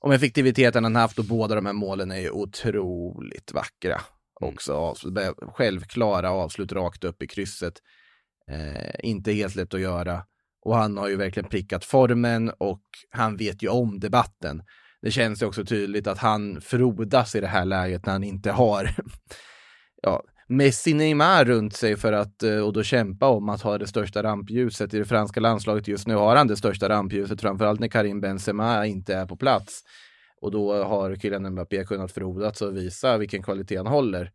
[0.00, 4.00] om effektiviteten han haft och båda de här målen är ju otroligt vackra.
[4.40, 4.54] Mm.
[4.54, 4.94] Också
[5.40, 7.74] självklara avslut rakt upp i krysset.
[8.50, 10.24] Eh, inte helt lätt att göra.
[10.60, 14.62] Och han har ju verkligen prickat formen och han vet ju om debatten.
[15.02, 18.50] Det känns ju också tydligt att han frodas i det här läget när han inte
[18.50, 18.90] har
[20.02, 23.86] ja, Messi Neymar runt sig för att eh, och då kämpa om att ha det
[23.86, 24.94] största rampljuset.
[24.94, 28.86] I det franska landslaget just nu har han det största rampljuset, framförallt när Karim Benzema
[28.86, 29.82] inte är på plats.
[30.40, 34.32] Och då har Kylian Mbappé kunnat frodas och visa vilken kvalitet han håller.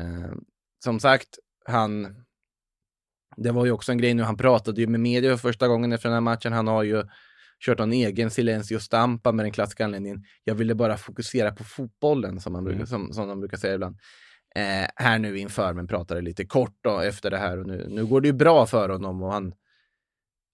[0.00, 0.32] Eh,
[0.84, 1.28] som sagt,
[1.64, 2.14] han...
[3.36, 5.92] Det var ju också en grej nu, han pratade ju med media för första gången
[5.92, 6.52] efter den här matchen.
[6.52, 7.04] Han har ju
[7.66, 10.24] kört en egen silencio stampa med den klassiska anledningen.
[10.44, 12.86] Jag ville bara fokusera på fotbollen, som, man brukar, mm.
[12.86, 13.96] som, som de brukar säga ibland
[14.54, 18.06] eh, här nu inför, men pratade lite kort då, efter det här och nu, nu
[18.06, 19.54] går det ju bra för honom och han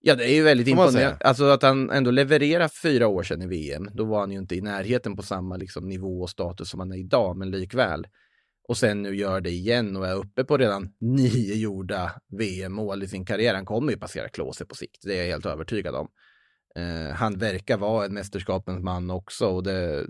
[0.02, 1.16] Ja, det är ju väldigt imponerande.
[1.20, 3.90] Alltså att han ändå levererar fyra år sedan i VM.
[3.94, 6.92] Då var han ju inte i närheten på samma liksom, nivå och status som han
[6.92, 8.06] är idag, men likväl.
[8.68, 13.08] Och sen nu gör det igen och är uppe på redan nio gjorda VM-mål i
[13.08, 13.54] sin karriär.
[13.54, 16.08] Han kommer ju passera Klose på sikt, det är jag helt övertygad om.
[16.78, 20.06] Uh, han verkar vara en mästerskapens man också och det,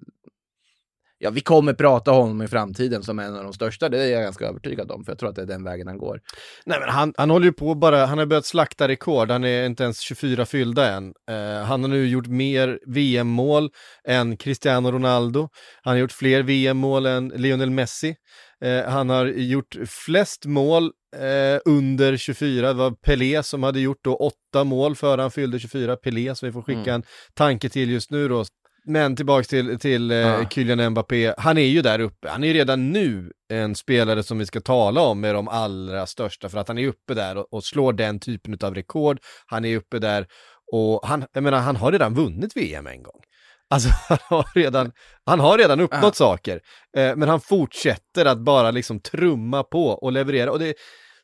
[1.22, 4.12] ja, vi kommer prata om honom i framtiden som en av de största, det är
[4.12, 6.20] jag ganska övertygad om, för jag tror att det är den vägen han går.
[6.66, 9.66] Nej men han, han håller ju på bara, han har börjat slakta rekord, han är
[9.66, 11.04] inte ens 24 fyllda än.
[11.30, 13.70] Uh, han har nu gjort mer VM-mål
[14.08, 15.48] än Cristiano Ronaldo,
[15.82, 18.14] han har gjort fler VM-mål än Lionel Messi.
[18.64, 20.84] Uh, han har gjort flest mål
[21.16, 25.58] uh, under 24, det var Pelé som hade gjort då åtta mål före han fyllde
[25.58, 26.94] 24, Pelé, så vi får skicka mm.
[26.94, 27.02] en
[27.34, 28.44] tanke till just nu då.
[28.85, 30.49] Men tillbaks till, till eh, ja.
[30.49, 32.28] Kylian Mbappé, han är ju där uppe.
[32.28, 36.07] Han är ju redan nu en spelare som vi ska tala om med de allra
[36.07, 39.18] största för att han är uppe där och, och slår den typen av rekord.
[39.47, 40.26] Han är uppe där
[40.72, 43.20] och han, jag menar, han har redan vunnit VM en gång.
[43.70, 44.93] Alltså han har redan,
[45.24, 46.12] han har redan uppnått ja.
[46.12, 46.61] saker.
[46.97, 50.51] Eh, men han fortsätter att bara liksom trumma på och leverera.
[50.51, 50.74] Och det,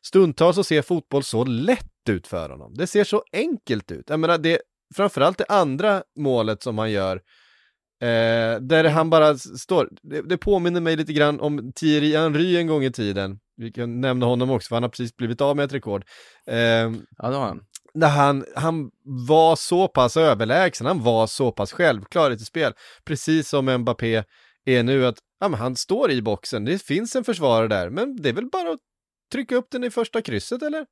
[0.01, 2.73] stundtals så ser fotboll så lätt ut för honom.
[2.73, 4.09] Det ser så enkelt ut.
[4.09, 4.61] Jag menar, det,
[4.95, 7.21] framförallt det andra målet som han gör,
[8.01, 12.67] Eh, där han bara står, det, det, påminner mig lite grann om Thierry Henry en
[12.67, 13.39] gång i tiden.
[13.57, 16.05] Vi kan nämna honom också, för han har precis blivit av med ett rekord.
[16.47, 16.57] Eh,
[17.17, 17.61] ja, det har han.
[17.93, 18.91] När han, han
[19.27, 22.73] var så pass överlägsen, han var så pass självklar i sitt spel.
[23.05, 24.23] Precis som Mbappé
[24.65, 28.29] är nu, att ja, han står i boxen, det finns en försvarare där, men det
[28.29, 28.79] är väl bara att
[29.31, 30.85] trycka upp den i första krysset eller?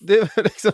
[0.00, 0.72] Det är, liksom,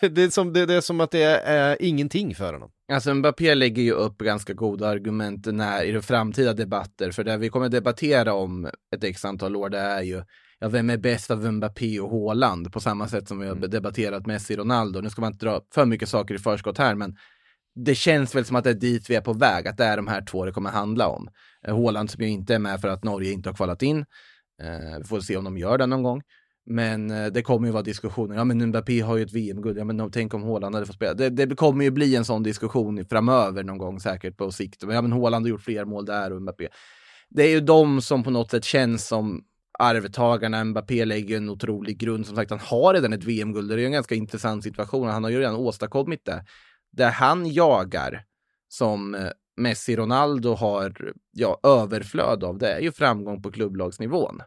[0.10, 2.70] det är, som, det, är som att det är ingenting för honom.
[2.92, 7.36] Alltså Mbappé lägger ju upp ganska goda argument när, i de framtida debatter, för det
[7.36, 10.22] vi kommer debattera om ett x antal år, det är ju
[10.58, 12.72] ja, vem är bäst av Mbappé och Haaland?
[12.72, 13.70] På samma sätt som vi har mm.
[13.70, 15.00] debatterat Messi och Ronaldo.
[15.00, 17.16] Nu ska man inte dra för mycket saker i förskott här, men
[17.74, 19.96] det känns väl som att det är dit vi är på väg, att det är
[19.96, 21.28] de här två det kommer handla om.
[21.68, 24.04] Håland som ju inte är med för att Norge inte har kvalat in.
[24.62, 26.22] Eh, vi får se om de gör det någon gång.
[26.66, 28.36] Men eh, det kommer ju vara diskussioner.
[28.36, 29.78] Ja, men Mbappé har ju ett VM-guld.
[29.78, 31.14] Ja, men tänk om Haaland hade fått spela.
[31.14, 34.82] Det, det, kommer ju bli en sån diskussion framöver någon gång säkert på sikt.
[34.82, 36.68] Ja, men Haaland har gjort fler mål där och Mbappé.
[37.28, 39.44] Det är ju de som på något sätt känns som
[39.78, 40.64] arvtagarna.
[40.64, 42.26] Mbappé lägger en otrolig grund.
[42.26, 43.68] Som sagt, han har redan ett VM-guld.
[43.68, 45.08] Det är ju en ganska intressant situation.
[45.08, 46.44] Han har ju redan åstadkommit det.
[46.92, 48.24] Det han jagar
[48.68, 54.42] som eh, Messi Ronaldo har ja, överflöd av, det är ju framgång på klubblagsnivån.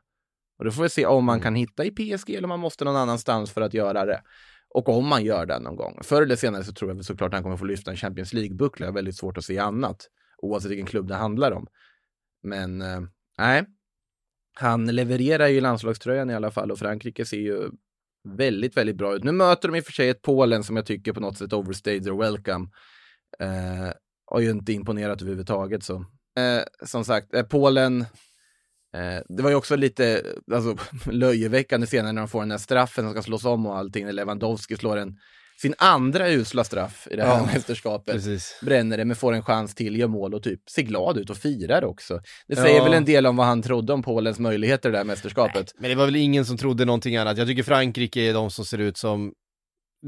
[0.59, 1.43] Och då får vi se om man mm.
[1.43, 4.21] kan hitta i PSG eller om man måste någon annanstans för att göra det.
[4.69, 5.99] Och om man gör det någon gång.
[6.03, 8.85] Förr eller senare så tror jag såklart han kommer få lyfta en Champions League-buckla.
[8.85, 10.07] Jag har väldigt svårt att se annat.
[10.37, 11.67] Oavsett vilken klubb det handlar om.
[12.43, 13.01] Men eh,
[13.37, 13.65] nej,
[14.53, 17.69] han levererar ju landslagströjan i alla fall och Frankrike ser ju
[18.23, 19.23] väldigt, väldigt bra ut.
[19.23, 21.53] Nu möter de i och för sig ett Polen som jag tycker på något sätt
[21.53, 22.67] overstayed their welcome.
[23.39, 23.93] Eh,
[24.31, 25.95] har ju inte imponerat överhuvudtaget så.
[26.39, 28.05] Eh, som sagt, eh, Polen
[28.95, 30.23] Eh, det var ju också lite
[30.53, 30.75] alltså,
[31.11, 34.13] löjeväckande senare när de får den här straffen som ska slås om och allting, när
[34.13, 35.15] Lewandowski slår en,
[35.61, 38.13] sin andra usla straff i det här ja, mästerskapet.
[38.15, 38.59] Precis.
[38.61, 41.37] Bränner det, men får en chans till, gör mål och typ ser glad ut och
[41.37, 42.21] firar också.
[42.47, 42.83] Det säger ja.
[42.83, 45.55] väl en del om vad han trodde om Polens möjligheter i det här mästerskapet.
[45.55, 47.37] Nej, men det var väl ingen som trodde någonting annat.
[47.37, 49.33] Jag tycker Frankrike är de som ser ut som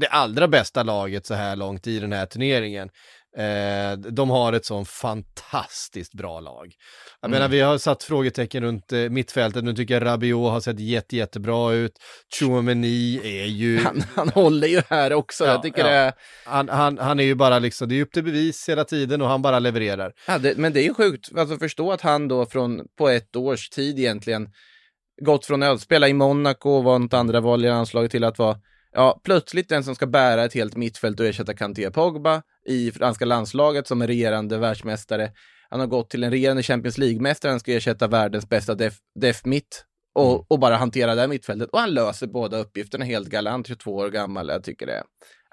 [0.00, 2.88] det allra bästa laget så här långt i den här turneringen.
[3.36, 6.74] Eh, de har ett sån fantastiskt bra lag.
[7.20, 7.38] Jag mm.
[7.38, 11.16] menar, vi har satt frågetecken runt eh, mittfältet, nu tycker jag Rabiot har sett jätte,
[11.16, 11.92] jättebra ut.
[12.38, 13.78] Chouameni är ju...
[13.84, 15.90] Han, han håller ju här också, ja, jag tycker ja.
[15.90, 16.12] det...
[16.44, 19.28] Han, han, han är ju bara liksom, det är upp till bevis hela tiden och
[19.28, 20.12] han bara levererar.
[20.26, 23.36] Ja, det, men det är ju sjukt, alltså förstå att han då från, på ett
[23.36, 24.48] års tid egentligen,
[25.22, 28.38] gått från att spela i Monaco och var något andra val i landslaget till att
[28.38, 28.56] vara
[28.92, 33.24] Ja, plötsligt den som ska bära ett helt mittfält och ersätta Kanté Pogba i franska
[33.24, 35.32] landslaget som är regerande världsmästare.
[35.70, 39.44] Han har gått till en regerande Champions League-mästare, han ska ersätta världens bästa def, def
[39.44, 39.84] mitt
[40.14, 40.44] och, mm.
[40.48, 41.70] och, bara hantera det här mittfältet.
[41.72, 44.48] Och han löser båda uppgifterna helt galant, 22 år gammal.
[44.48, 45.02] Jag tycker det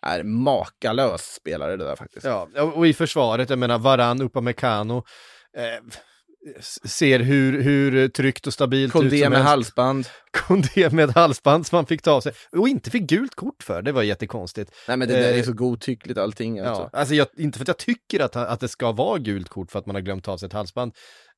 [0.01, 2.25] är makalös spelare det där faktiskt.
[2.25, 4.97] Ja, och i försvaret, jag menar Varan, Upamecano.
[5.57, 5.63] Eh,
[6.85, 9.49] ser hur, hur tryggt och stabilt Kondé ut som med helst.
[9.49, 10.07] halsband.
[10.31, 12.33] Kondé med halsband som man fick ta av sig.
[12.51, 14.71] Och inte fick gult kort för, det var jättekonstigt.
[14.87, 16.59] Nej men det där eh, är så godtyckligt allting.
[16.59, 16.89] Alltså.
[16.93, 19.71] Ja, alltså jag, inte för att jag tycker att, att det ska vara gult kort
[19.71, 20.93] för att man har glömt ta av sig ett halsband.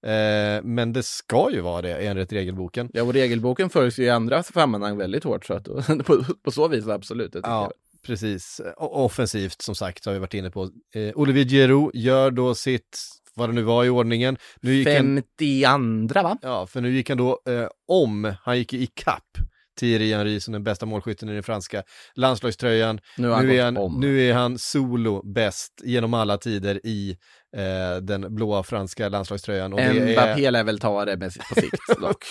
[0.06, 2.90] Eh, men det ska ju vara det enligt regelboken.
[2.94, 5.66] Ja, och regelboken följs ju i andra sammanhang väldigt hårt så att
[6.06, 7.32] på, på så vis absolut.
[7.34, 7.42] Ja.
[7.44, 7.72] Jag.
[8.06, 10.70] Precis, offensivt som sagt har vi varit inne på.
[10.96, 13.00] Eh, Olivier Giroud gör då sitt
[13.36, 14.38] vad det nu var i ordningen.
[14.62, 16.38] Nu gick 52 han, va?
[16.42, 19.38] Ja, för nu gick han då eh, om, han gick i kapp
[19.80, 21.84] Thierry Henry som den bästa målskytten i den franska
[22.16, 23.00] landslagströjan.
[23.18, 27.18] Nu, nu, är han, nu är han solo bäst genom alla tider i
[27.58, 29.74] eh, den blåa franska landslagströjan.
[29.74, 30.52] Och Mbappé är...
[30.52, 32.26] lär väl ta det med, på sikt dock.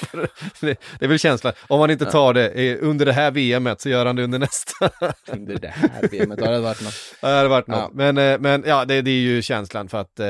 [0.60, 3.80] det, det är väl känslan, om han inte tar det eh, under det här VMet
[3.80, 4.90] så gör han det under nästa.
[5.32, 6.94] under det här VMet, har det varit något.
[7.20, 7.78] Ja, det har varit något.
[7.78, 7.90] Ja.
[7.92, 10.26] Men, eh, men ja, det, det, är ju känslan för att eh,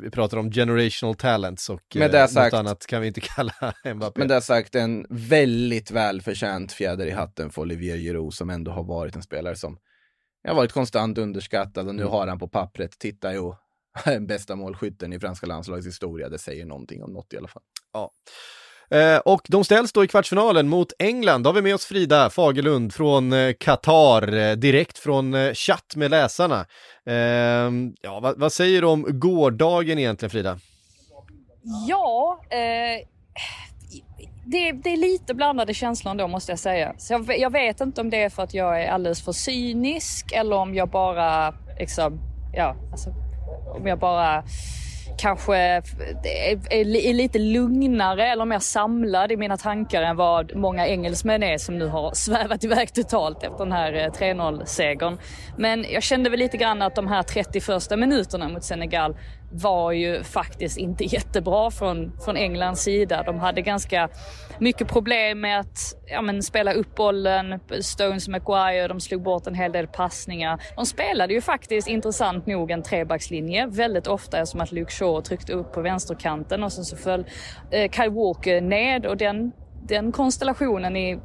[0.00, 3.74] vi pratar om generational talents och men det sagt, något annat kan vi inte kalla
[3.94, 4.18] Mbappé.
[4.18, 8.84] Men det sagt en väldigt välförtjänt fjäder i hatten för Olivier Giroud som ändå har
[8.84, 9.78] varit en spelare som
[10.48, 12.12] har varit konstant underskattad och nu mm.
[12.12, 13.56] har han på pappret, titta jo,
[14.20, 16.28] bästa målskytten i franska landslagets historia.
[16.28, 17.62] Det säger någonting om något i alla fall.
[17.92, 18.10] Ja.
[18.90, 21.42] Eh, och de ställs då i kvartsfinalen mot England.
[21.42, 25.96] Då har vi med oss Frida Fagerlund från eh, Qatar, eh, direkt från eh, chatt
[25.96, 26.66] med läsarna.
[27.06, 27.14] Eh,
[28.00, 30.58] ja, vad, vad, säger du om gårdagen egentligen Frida?
[31.88, 33.06] Ja, eh,
[34.46, 36.94] det, det, är lite blandade känslor ändå måste jag säga.
[36.98, 40.32] Så jag, jag, vet inte om det är för att jag är alldeles för cynisk
[40.32, 42.20] eller om jag bara liksom,
[42.52, 43.25] ja, alltså
[43.76, 44.44] om jag bara
[45.18, 46.84] kanske är
[47.14, 51.86] lite lugnare eller mer samlad i mina tankar än vad många engelsmän är som nu
[51.86, 55.18] har svävat iväg totalt efter den här eh, 3-0-segern.
[55.56, 59.16] Men jag kände väl lite grann att de här 30 första minuterna mot Senegal
[59.62, 63.22] var ju faktiskt inte jättebra från, från Englands sida.
[63.22, 64.08] De hade ganska
[64.58, 67.60] mycket problem med att ja, men, spela upp bollen.
[67.80, 70.62] Stones och Maguire, de slog bort en hel del passningar.
[70.76, 75.52] De spelade ju faktiskt intressant nog en trebackslinje väldigt ofta som att Luke Shaw tryckte
[75.52, 77.26] upp på vänsterkanten och sen så föll
[77.70, 79.52] eh, Kyle Walker ned och den
[79.88, 81.18] den konstellationen i,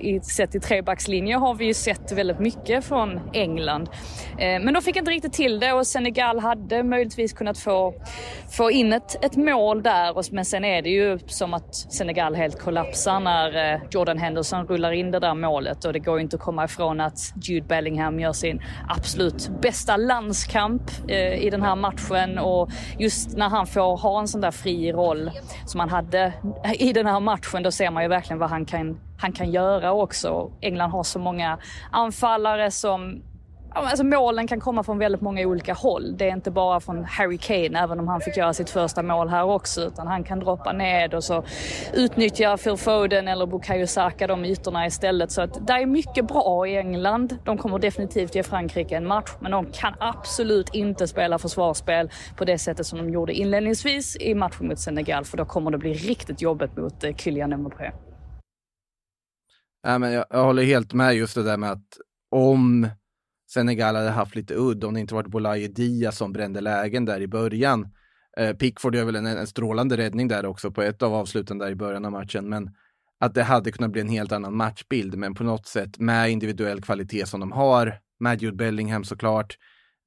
[0.00, 3.88] i, sett i trebackslinje har vi ju sett väldigt mycket från England.
[4.38, 7.94] Eh, men de fick inte riktigt till det och Senegal hade möjligtvis kunnat få,
[8.56, 10.34] få in ett, ett mål där.
[10.34, 14.92] Men sen är det ju som att Senegal helt kollapsar när eh, Jordan Henderson rullar
[14.92, 18.20] in det där målet och det går ju inte att komma ifrån att Jude Bellingham
[18.20, 23.96] gör sin absolut bästa landskamp eh, i den här matchen och just när han får
[23.96, 25.30] ha en sån där fri roll
[25.66, 26.32] som han hade
[26.74, 29.50] i den här matchen, då ser man man ju verkligen vad han kan, han kan
[29.50, 30.50] göra också.
[30.60, 31.58] England har så många
[31.90, 33.22] anfallare som
[33.78, 36.16] Alltså målen kan komma från väldigt många olika håll.
[36.16, 39.28] Det är inte bara från Harry Kane, även om han fick göra sitt första mål
[39.28, 41.44] här också, utan han kan droppa ned och så
[41.94, 45.30] utnyttja Phil Foden eller Bukayo Saka de ytorna istället.
[45.30, 47.38] Så att det är mycket bra i England.
[47.44, 52.44] De kommer definitivt ge Frankrike en match, men de kan absolut inte spela försvarsspel på
[52.44, 55.92] det sättet som de gjorde inledningsvis i matchen mot Senegal, för då kommer det bli
[55.92, 57.92] riktigt jobbigt mot eh, Kylian Mbappé.
[59.82, 61.98] Ja, men jag, jag håller helt med just det där med att
[62.30, 62.88] om
[63.46, 67.20] Senegal hade haft lite udd om det inte varit Bolaye Dia som brände lägen där
[67.20, 67.88] i början.
[68.36, 71.70] Eh, Pickford gör väl en, en strålande räddning där också på ett av avsluten där
[71.70, 72.48] i början av matchen.
[72.48, 72.70] Men
[73.20, 75.16] att det hade kunnat bli en helt annan matchbild.
[75.16, 79.58] Men på något sätt med individuell kvalitet som de har, med Jude Bellingham såklart,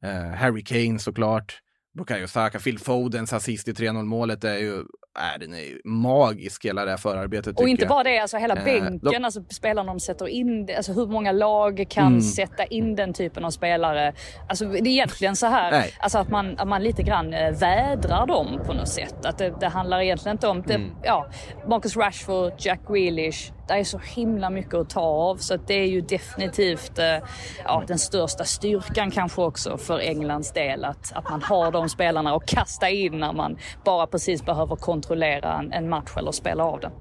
[0.03, 1.61] eh, Harry Kane såklart,
[1.97, 4.83] Bukayo Saka, Phil Fodens assist i 3-0 målet är ju
[5.19, 7.59] är, den är ju magisk hela det här förarbetet.
[7.59, 7.89] Och inte jag.
[7.89, 9.25] bara det, alltså hela bänken, eh, de...
[9.25, 12.21] alltså spelarna de sätter in, alltså hur många lag kan mm.
[12.21, 14.13] sätta in den typen av spelare.
[14.49, 18.27] Alltså det är egentligen så här, alltså att man, att man lite grann eh, vädrar
[18.27, 19.25] dem på något sätt.
[19.25, 20.91] Att det, det handlar egentligen inte om, det, mm.
[21.03, 21.29] ja,
[21.67, 25.87] Marcus Rashford, Jack Grealish, det är så himla mycket att ta av så det är
[25.87, 27.17] ju definitivt eh,
[27.63, 32.35] ja, den största styrkan kanske också för Englands del att, att man har de spelarna
[32.35, 36.79] att kasta in när man bara precis behöver kontrollera en, en match eller spela av
[36.79, 36.91] den.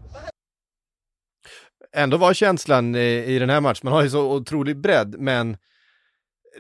[1.97, 5.57] Ändå var känslan i, i den här matchen, man har ju så otrolig bredd, men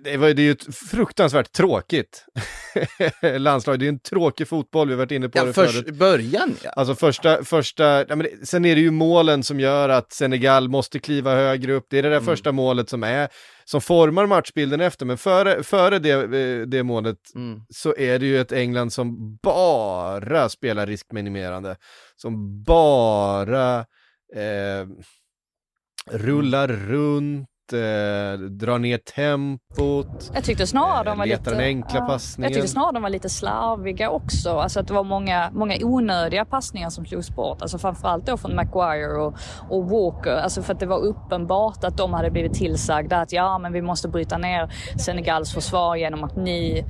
[0.04, 2.24] det, var, det är ju ett fruktansvärt tråkigt
[3.38, 3.78] landslag.
[3.78, 5.94] Det är en tråkig fotboll, vi har varit inne på ja, det först, förut.
[5.94, 6.70] början ja.
[6.70, 10.68] Alltså första, första, ja, men det, sen är det ju målen som gör att Senegal
[10.68, 11.86] måste kliva högre upp.
[11.90, 12.26] Det är det där mm.
[12.26, 13.28] första målet som är,
[13.64, 15.06] som formar matchbilden efter.
[15.06, 17.60] Men före, före det, det målet mm.
[17.70, 21.76] så är det ju ett England som bara spelar riskminimerande.
[22.16, 23.78] Som bara
[24.34, 24.86] eh,
[26.10, 30.30] rullar runt eh, drar ner tempot.
[30.34, 31.50] Jag tyckte snarare de var letar lite...
[31.50, 32.50] den enkla passningen.
[32.50, 34.50] Jag tyckte snarare de var lite slarviga också.
[34.50, 37.62] Alltså att det var många, många onödiga passningar som slogs bort.
[37.62, 39.34] Alltså framförallt då från Maguire och,
[39.68, 40.36] och Walker.
[40.36, 43.82] Alltså för att det var uppenbart att de hade blivit tillsagda att ja, men vi
[43.82, 46.84] måste bryta ner Senegals försvar genom att ni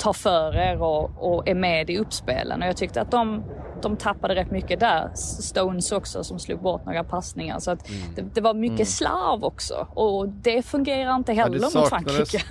[0.00, 2.62] tar för er och, och är med i uppspelen.
[2.62, 3.44] Och jag tyckte att de
[3.82, 5.10] de tappade rätt mycket där.
[5.14, 7.58] Stones också som slog bort några passningar.
[7.58, 8.14] Så att mm.
[8.14, 8.86] det, det, var mycket mm.
[8.86, 12.42] slarv också och det fungerar inte heller ja, mot Frankrike.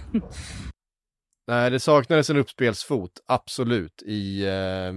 [1.48, 4.02] Nej, det saknades en uppspelsfot, absolut.
[4.06, 4.94] I, eh,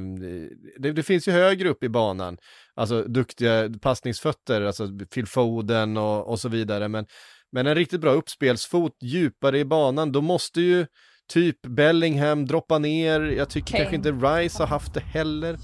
[0.79, 2.39] det, det, finns ju högre upp i banan,
[2.75, 6.89] alltså duktiga passningsfötter, alltså Phil Foden och, och så vidare.
[6.89, 7.07] Men,
[7.53, 10.87] men en riktigt bra uppspelsfot djupare i banan, då måste ju
[11.33, 13.21] typ Bellingham droppa ner.
[13.21, 13.85] Jag tycker Kane.
[13.85, 15.59] kanske inte Rice har haft det heller.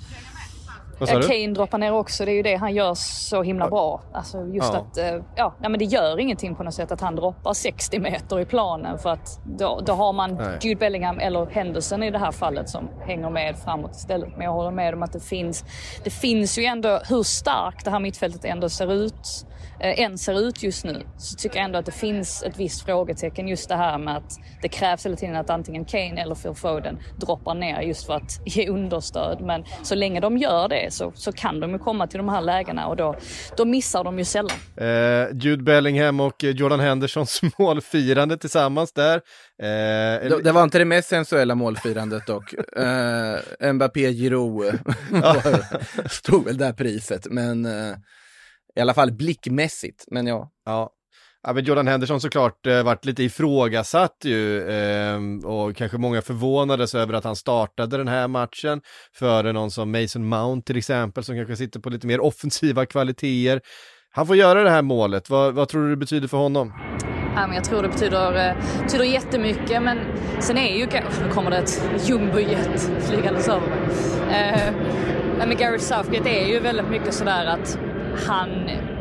[0.98, 3.70] Vad sa Kane droppar ner också, det är ju det han gör så himla ja.
[3.70, 4.02] bra.
[4.12, 4.78] Alltså just ja.
[4.78, 7.98] att, eh, ja, nej, men det gör ingenting på något sätt att han droppar 60
[7.98, 10.58] meter i planen för att då, då har man nej.
[10.62, 14.28] Jude Bellingham eller Henderson i det här fallet som hänger med framåt istället.
[14.36, 15.64] Men jag håller med om att det finns,
[16.04, 19.46] det finns ju ändå, hur starkt det här mittfältet ändå ser ut
[19.80, 23.48] än ser ut just nu så tycker jag ändå att det finns ett visst frågetecken
[23.48, 26.98] just det här med att det krävs hela tiden att antingen Kane eller Phil Foden
[27.16, 29.40] droppar ner just för att ge understöd.
[29.40, 32.40] Men så länge de gör det så, så kan de ju komma till de här
[32.40, 33.16] lägena och då,
[33.56, 34.56] då missar de ju sällan.
[34.76, 39.14] Eh, Jude Bellingham och Jordan Hendersons målfirande tillsammans där.
[39.62, 42.54] Eh, det, det, var inte det mest sensuella målfirandet dock.
[42.76, 44.78] eh, Mbappé Giroud
[46.10, 47.96] stod väl där priset, men eh,
[48.78, 50.50] i alla fall blickmässigt, men ja.
[50.64, 50.90] Ja,
[51.42, 56.94] Ja, men Jordan Henderson såklart eh, varit lite ifrågasatt ju eh, och kanske många förvånades
[56.94, 58.80] över att han startade den här matchen
[59.14, 63.60] före någon som Mason Mount till exempel som kanske sitter på lite mer offensiva kvaliteter.
[64.10, 66.72] Han får göra det här målet, vad, vad tror du det betyder för honom?
[67.36, 69.98] Ja, men jag tror det betyder, eh, betyder jättemycket men
[70.40, 70.86] sen är ju,
[71.24, 73.78] nu kommer det ett jumbojet flygandes över mig.
[74.30, 74.72] Eh,
[75.38, 77.78] men Gareth Southgate är ju väldigt mycket sådär att
[78.26, 78.97] han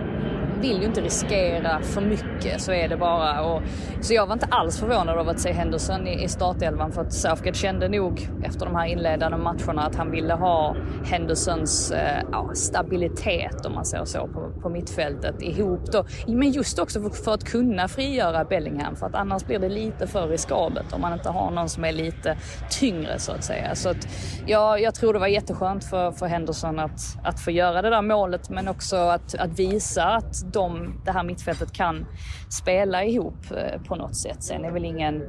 [0.62, 3.41] vill ju inte riskera för mycket, så är det bara.
[3.41, 3.62] Och,
[4.01, 7.14] så jag var inte alls förvånad av att se Henderson i, i startelvan för att
[7.14, 12.51] Southgate kände nog efter de här inledande matcherna att han ville ha Hendersons eh, ja,
[12.53, 16.05] stabilitet om man säger så på, på mittfältet ihop då.
[16.28, 20.08] Men just också för, för, att kunna frigöra Bellingham för att annars blir det lite
[20.08, 22.38] för riskabelt om man inte har någon som är lite
[22.70, 23.76] tyngre så att säga.
[23.76, 24.08] Så att,
[24.45, 28.01] ja, jag tror det var jätteskönt för, för Henderson att, att få göra det där
[28.01, 32.06] målet men också att, att visa att de, det här mittfältet kan
[32.50, 34.43] spela ihop eh, på något sätt.
[34.43, 35.24] Sen är väl ingen,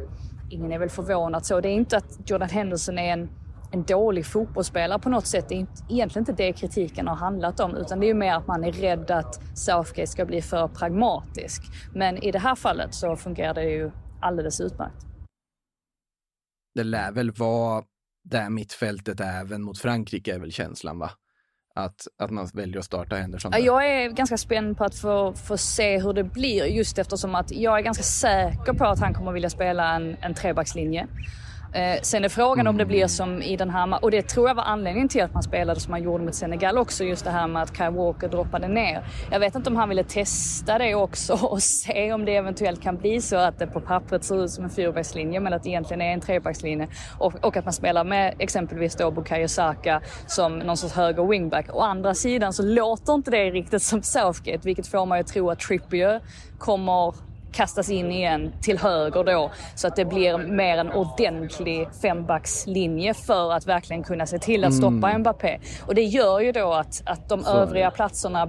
[0.50, 1.60] ingen är väl förvånad så.
[1.60, 3.28] Det är inte att Jordan Henderson är en
[3.70, 5.48] en dålig fotbollsspelare på något sätt.
[5.48, 8.46] Det är inte, egentligen inte det kritiken har handlat om utan det är mer att
[8.46, 11.62] man är rädd att Southgate ska bli för pragmatisk.
[11.94, 13.90] Men i det här fallet så fungerar det ju
[14.20, 15.06] alldeles utmärkt.
[16.74, 17.84] Det lär väl vara
[18.24, 21.10] det mittfältet även mot Frankrike är väl känslan va?
[21.78, 23.50] Att, att man väljer att starta Henderson?
[23.50, 23.58] Där.
[23.58, 27.52] Jag är ganska spänd på att få, få se hur det blir just eftersom att
[27.52, 31.06] jag är ganska säker på att han kommer vilja spela en, en trebackslinje.
[31.72, 34.54] Eh, sen är frågan om det blir som i den här, och det tror jag
[34.54, 37.46] var anledningen till att man spelade som man gjorde mot Senegal också, just det här
[37.46, 39.04] med att Kyle Walker droppade ner.
[39.30, 42.96] Jag vet inte om han ville testa det också och se om det eventuellt kan
[42.96, 46.00] bli så att det på pappret ser ut som en fyrbackslinje men att det egentligen
[46.00, 46.88] är en trebackslinje
[47.18, 51.66] och, och att man spelar med exempelvis då Bukayo Saka som någon sorts höger wingback.
[51.72, 55.50] Å andra sidan så låter inte det riktigt som Southgate vilket får mig att tro
[55.50, 56.20] att Trippier
[56.58, 57.27] kommer
[57.58, 63.52] kastas in igen till höger då så att det blir mer en ordentlig fembackslinje för
[63.52, 65.20] att verkligen kunna se till att stoppa mm.
[65.20, 65.58] Mbappé.
[65.86, 67.50] Och det gör ju då att, att de så.
[67.50, 68.48] övriga platserna,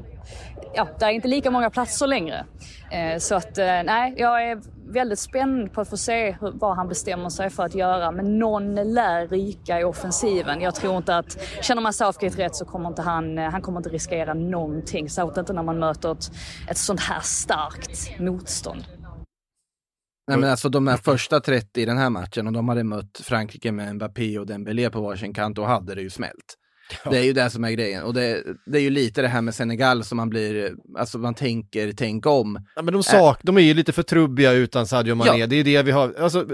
[0.74, 2.46] ja, det är inte lika många platser längre.
[2.92, 4.62] Eh, så att eh, nej, jag är
[4.94, 8.12] väldigt spänd på att få se hur, vad han bestämmer sig för att göra.
[8.12, 10.62] Men någon lär ryka i offensiven.
[10.62, 13.80] Jag tror inte att, känner man Southgate rätt så kommer inte han, eh, han kommer
[13.80, 15.10] inte riskera någonting.
[15.10, 16.32] Särskilt inte när man möter ett,
[16.70, 18.99] ett sånt här starkt motstånd.
[20.30, 23.22] Nej men alltså de här första 30 i den här matchen, och de hade mött
[23.24, 26.56] Frankrike med Mbappé och Dembélé på varsin kant, då hade det ju smält.
[27.04, 27.12] Ja.
[27.12, 28.04] Det är ju det som är grejen.
[28.04, 31.34] Och det, det, är ju lite det här med Senegal som man blir, alltså man
[31.34, 32.66] tänker, tänk om.
[32.76, 35.40] Ja, men de, sak, äh, de är ju lite för trubbiga utan Sadio Mané.
[35.40, 35.48] Ja.
[35.48, 36.46] Det är det vi har, alltså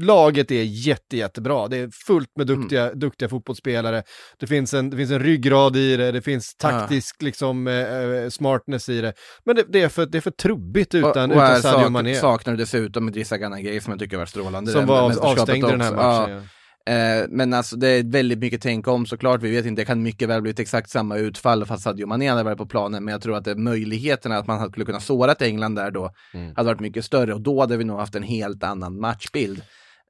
[0.00, 1.68] laget är jätte, jättebra.
[1.68, 2.98] Det är fullt med duktiga, mm.
[2.98, 4.02] duktiga fotbollsspelare.
[4.38, 7.24] Det finns, en, det finns en ryggrad i det, det finns taktisk ja.
[7.24, 9.12] liksom, eh, smartness i det.
[9.44, 11.90] Men det, det, är för, det är för trubbigt utan, och, och utan Sadio sak,
[11.90, 12.14] Mané.
[12.14, 14.72] saknar dessutom Idrissa Gana som jag tycker var strålande.
[14.72, 16.48] Som var avstängd i den här matchen.
[16.86, 19.42] Eh, men alltså det är väldigt mycket tänk om såklart.
[19.42, 22.42] Vi vet inte, det kan mycket väl blivit exakt samma utfall fast Sadio Mané hade
[22.42, 23.04] varit på planen.
[23.04, 26.10] Men jag tror att det, möjligheterna att man skulle kunna såra ett England där då
[26.34, 26.54] mm.
[26.56, 29.62] hade varit mycket större och då hade vi nog haft en helt annan matchbild.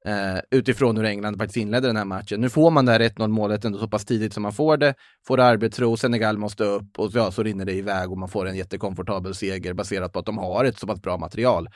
[0.08, 2.40] Uh, utifrån hur England faktiskt inledde den här matchen.
[2.40, 4.94] Nu får man det här 1-0 målet ändå så pass tidigt som man får det.
[5.26, 8.56] Får arbetsro, Senegal måste upp och ja, så rinner det iväg och man får en
[8.56, 11.68] jättekomfortabel seger baserat på att de har ett så pass bra material.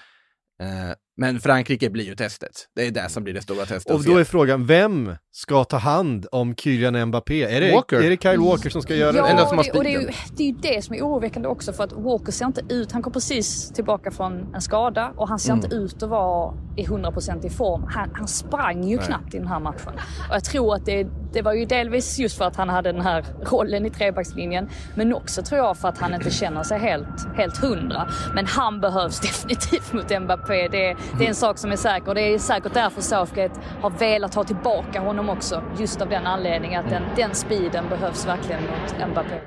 [0.62, 2.68] Uh, men Frankrike blir ju testet.
[2.76, 3.94] Det är det som blir det stora testet.
[3.94, 7.42] Och då är frågan, vem ska ta hand om Kylian Mbappé?
[7.42, 8.02] Är det, Walker.
[8.02, 9.30] Är det Kyle Walker som ska göra ja, det?
[9.30, 11.84] Ja, det, och det är, ju, det är ju det som är oroväckande också för
[11.84, 15.52] att Walker ser inte ut, han kom precis tillbaka från en skada och han ser
[15.52, 15.64] mm.
[15.64, 17.84] inte ut att vara i 100% i form.
[17.88, 19.06] Han, han sprang ju Nej.
[19.06, 19.92] knappt i den här matchen.
[20.28, 23.00] Och jag tror att det, det var ju delvis just för att han hade den
[23.00, 27.36] här rollen i trebackslinjen men också tror jag för att han inte känner sig helt,
[27.36, 28.08] helt hundra.
[28.34, 30.68] Men han behövs definitivt mot Mbappé.
[30.68, 32.14] Det, det är en sak som är säker.
[32.14, 35.62] Det är säkert därför Southgate har velat ha tillbaka honom också.
[35.78, 39.40] Just av den anledningen att den, den speeden behövs verkligen mot Mbappé.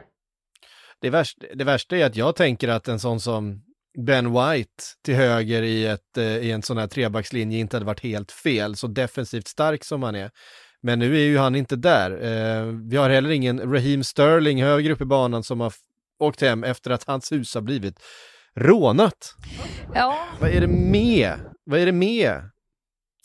[1.02, 3.62] Det, värsta, det värsta är att jag tänker att en sån som
[4.06, 8.04] Ben White till höger i, ett, eh, i en sån här trebackslinje inte hade varit
[8.04, 10.32] helt fel, så defensivt stark som han är.
[10.82, 12.12] Men nu är ju han inte där.
[12.12, 15.74] Eh, vi har heller ingen Raheem Sterling högre upp i banan som har
[16.20, 18.00] åkt hem efter att hans hus har blivit
[18.56, 19.36] rånat.
[19.94, 20.18] Ja.
[20.40, 21.34] Vad är det med?
[21.66, 22.42] Vad är det med?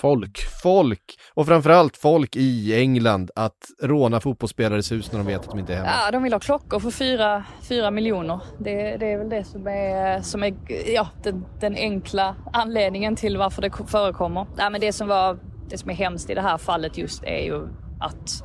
[0.01, 0.39] Folk.
[0.63, 1.19] Folk.
[1.35, 5.73] Och framförallt folk i England att råna fotbollsspelares hus när de vet att de inte
[5.73, 5.91] är hemma.
[6.05, 8.41] Ja, de vill ha klockor för fyra, fyra miljoner.
[8.59, 10.55] Det, det är väl det som är, som är
[10.95, 14.47] ja, den, den enkla anledningen till varför det förekommer.
[14.57, 17.45] Ja, men det som var det som är hemskt i det här fallet just är
[17.45, 17.69] ju
[18.01, 18.45] att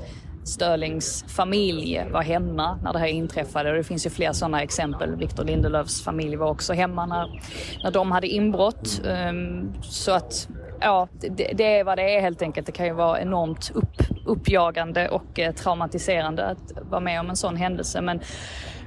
[0.49, 3.69] Störlings familj var hemma när det här inträffade.
[3.69, 5.15] Och det finns ju fler sådana exempel.
[5.15, 7.41] Victor Lindelöfs familj var också hemma när,
[7.83, 9.01] när de hade inbrott.
[9.29, 10.47] Um, så att
[10.79, 12.65] ja, det, det, är vad det är helt enkelt.
[12.65, 17.35] Det kan ju vara enormt upp, uppjagande och eh, traumatiserande att vara med om en
[17.35, 18.01] sån händelse.
[18.01, 18.19] Men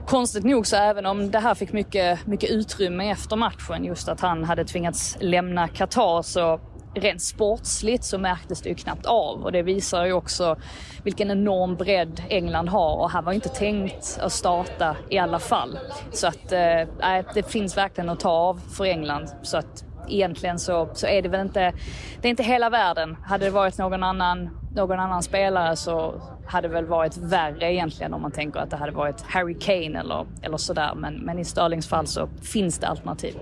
[0.06, 4.20] konstigt nog så även om det här fick mycket, mycket utrymme efter matchen, just att
[4.20, 6.60] han hade tvingats lämna Qatar så
[6.94, 10.56] rent sportsligt så märktes det ju knappt av och det visar ju också
[11.04, 15.78] vilken enorm bredd England har och han var inte tänkt att starta i alla fall.
[16.12, 19.28] Så att eh, det finns verkligen att ta av för England.
[19.42, 21.72] Så att egentligen så, så är det väl inte,
[22.20, 23.16] det är inte hela världen.
[23.24, 26.14] Hade det varit någon annan, någon annan spelare så
[26.46, 30.00] hade det väl varit värre egentligen om man tänker att det hade varit Harry Kane
[30.00, 30.92] eller, eller sådär.
[30.96, 33.34] Men, men i Sterlings fall så finns det alternativ.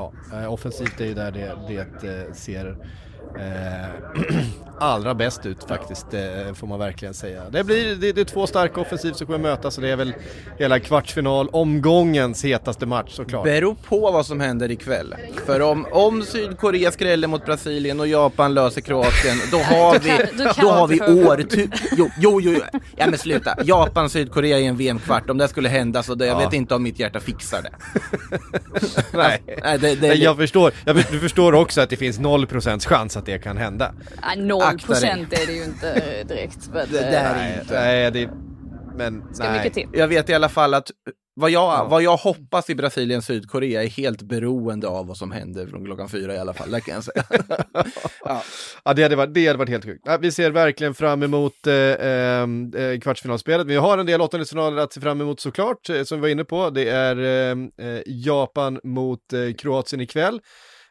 [0.00, 2.76] Ja, eh, offensivt är ju där det, det eh, ser
[3.36, 4.40] eh,
[4.80, 7.42] allra bäst ut faktiskt, det får man verkligen säga.
[7.50, 10.14] Det, blir, det, det är två starka offensiv som kommer mötas och det är väl
[10.58, 13.44] hela kvartsfinal, omgångens hetaste match såklart.
[13.44, 15.14] Beror på vad som händer ikväll.
[15.46, 20.10] För om, om Sydkorea skräller mot Brasilien och Japan löser Kroatien, då har vi,
[20.60, 21.44] då har vi år...
[21.96, 22.60] Jo, jo, jo,
[22.96, 23.56] ja men sluta.
[23.64, 26.44] Japan, Sydkorea i en VM-kvart, om det skulle hända så det, jag ja.
[26.44, 27.70] vet inte om mitt hjärta fixar det.
[29.16, 30.72] Nej, Nej det, det, jag förstår.
[30.84, 33.94] Jag, du förstår också att det finns 0% chans att det kan hända.
[34.22, 36.68] Ja, 0 procent är det ju inte direkt.
[36.72, 37.74] Men, det, det är det inte.
[37.74, 38.30] Nej, det,
[38.96, 39.58] men Ska nej.
[39.58, 39.88] mycket till.
[39.92, 40.90] Jag vet i alla fall att
[41.34, 41.86] vad jag, ja.
[41.90, 46.08] vad jag hoppas i Brasilien Sydkorea är helt beroende av vad som händer från klockan
[46.08, 47.24] fyra i alla fall, det kan jag säga.
[48.24, 48.42] ja.
[48.84, 50.08] ja, det hade varit, det hade varit helt sjukt.
[50.20, 53.66] vi ser verkligen fram emot eh, eh, eh, kvartsfinalspelet.
[53.66, 56.44] Vi har en del åttondelsfinaler att se fram emot såklart, eh, som vi var inne
[56.44, 56.70] på.
[56.70, 59.20] Det är eh, eh Japan mot
[59.58, 60.40] Kroatien ikväll.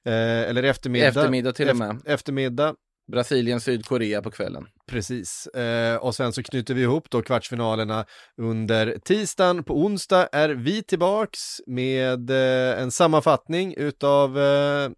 [0.06, 1.08] Eller eftermiddag.
[1.08, 2.02] Eftermiddag till och med.
[2.06, 2.76] Eftermiddag.
[3.12, 4.66] Brasilien, Sydkorea på kvällen.
[4.88, 8.06] Precis, eh, och sen så knyter vi ihop då kvartsfinalerna
[8.38, 9.64] under tisdagen.
[9.64, 14.90] På onsdag är vi tillbaks med eh, en sammanfattning utav eh,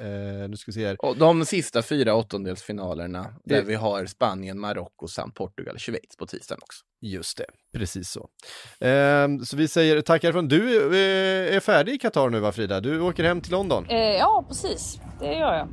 [0.00, 0.96] Uh, nu ska vi se här.
[0.98, 3.54] Och de sista fyra åttondelsfinalerna det...
[3.54, 6.84] där vi har Spanien, Marocko samt Portugal, Schweiz på tisdagen också.
[7.00, 7.46] Just det,
[7.78, 8.20] precis så.
[8.20, 12.80] Uh, så vi säger tackar från du uh, är färdig i Qatar nu va Frida?
[12.80, 13.86] Du åker hem till London?
[13.88, 15.00] Eh, ja, precis.
[15.20, 15.68] Det gör jag.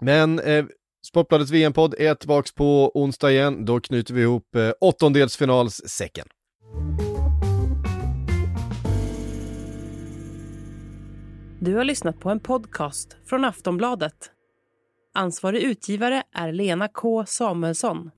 [0.00, 0.40] Men
[1.08, 3.64] Sportbladets VM-podd är tillbaks på onsdag igen.
[3.64, 6.26] Då knyter vi ihop eh, åttondelsfinalssäcken.
[11.60, 14.30] Du har lyssnat på en podcast från Aftonbladet.
[15.14, 18.06] Ansvarig utgivare är Lena K Samuelsson.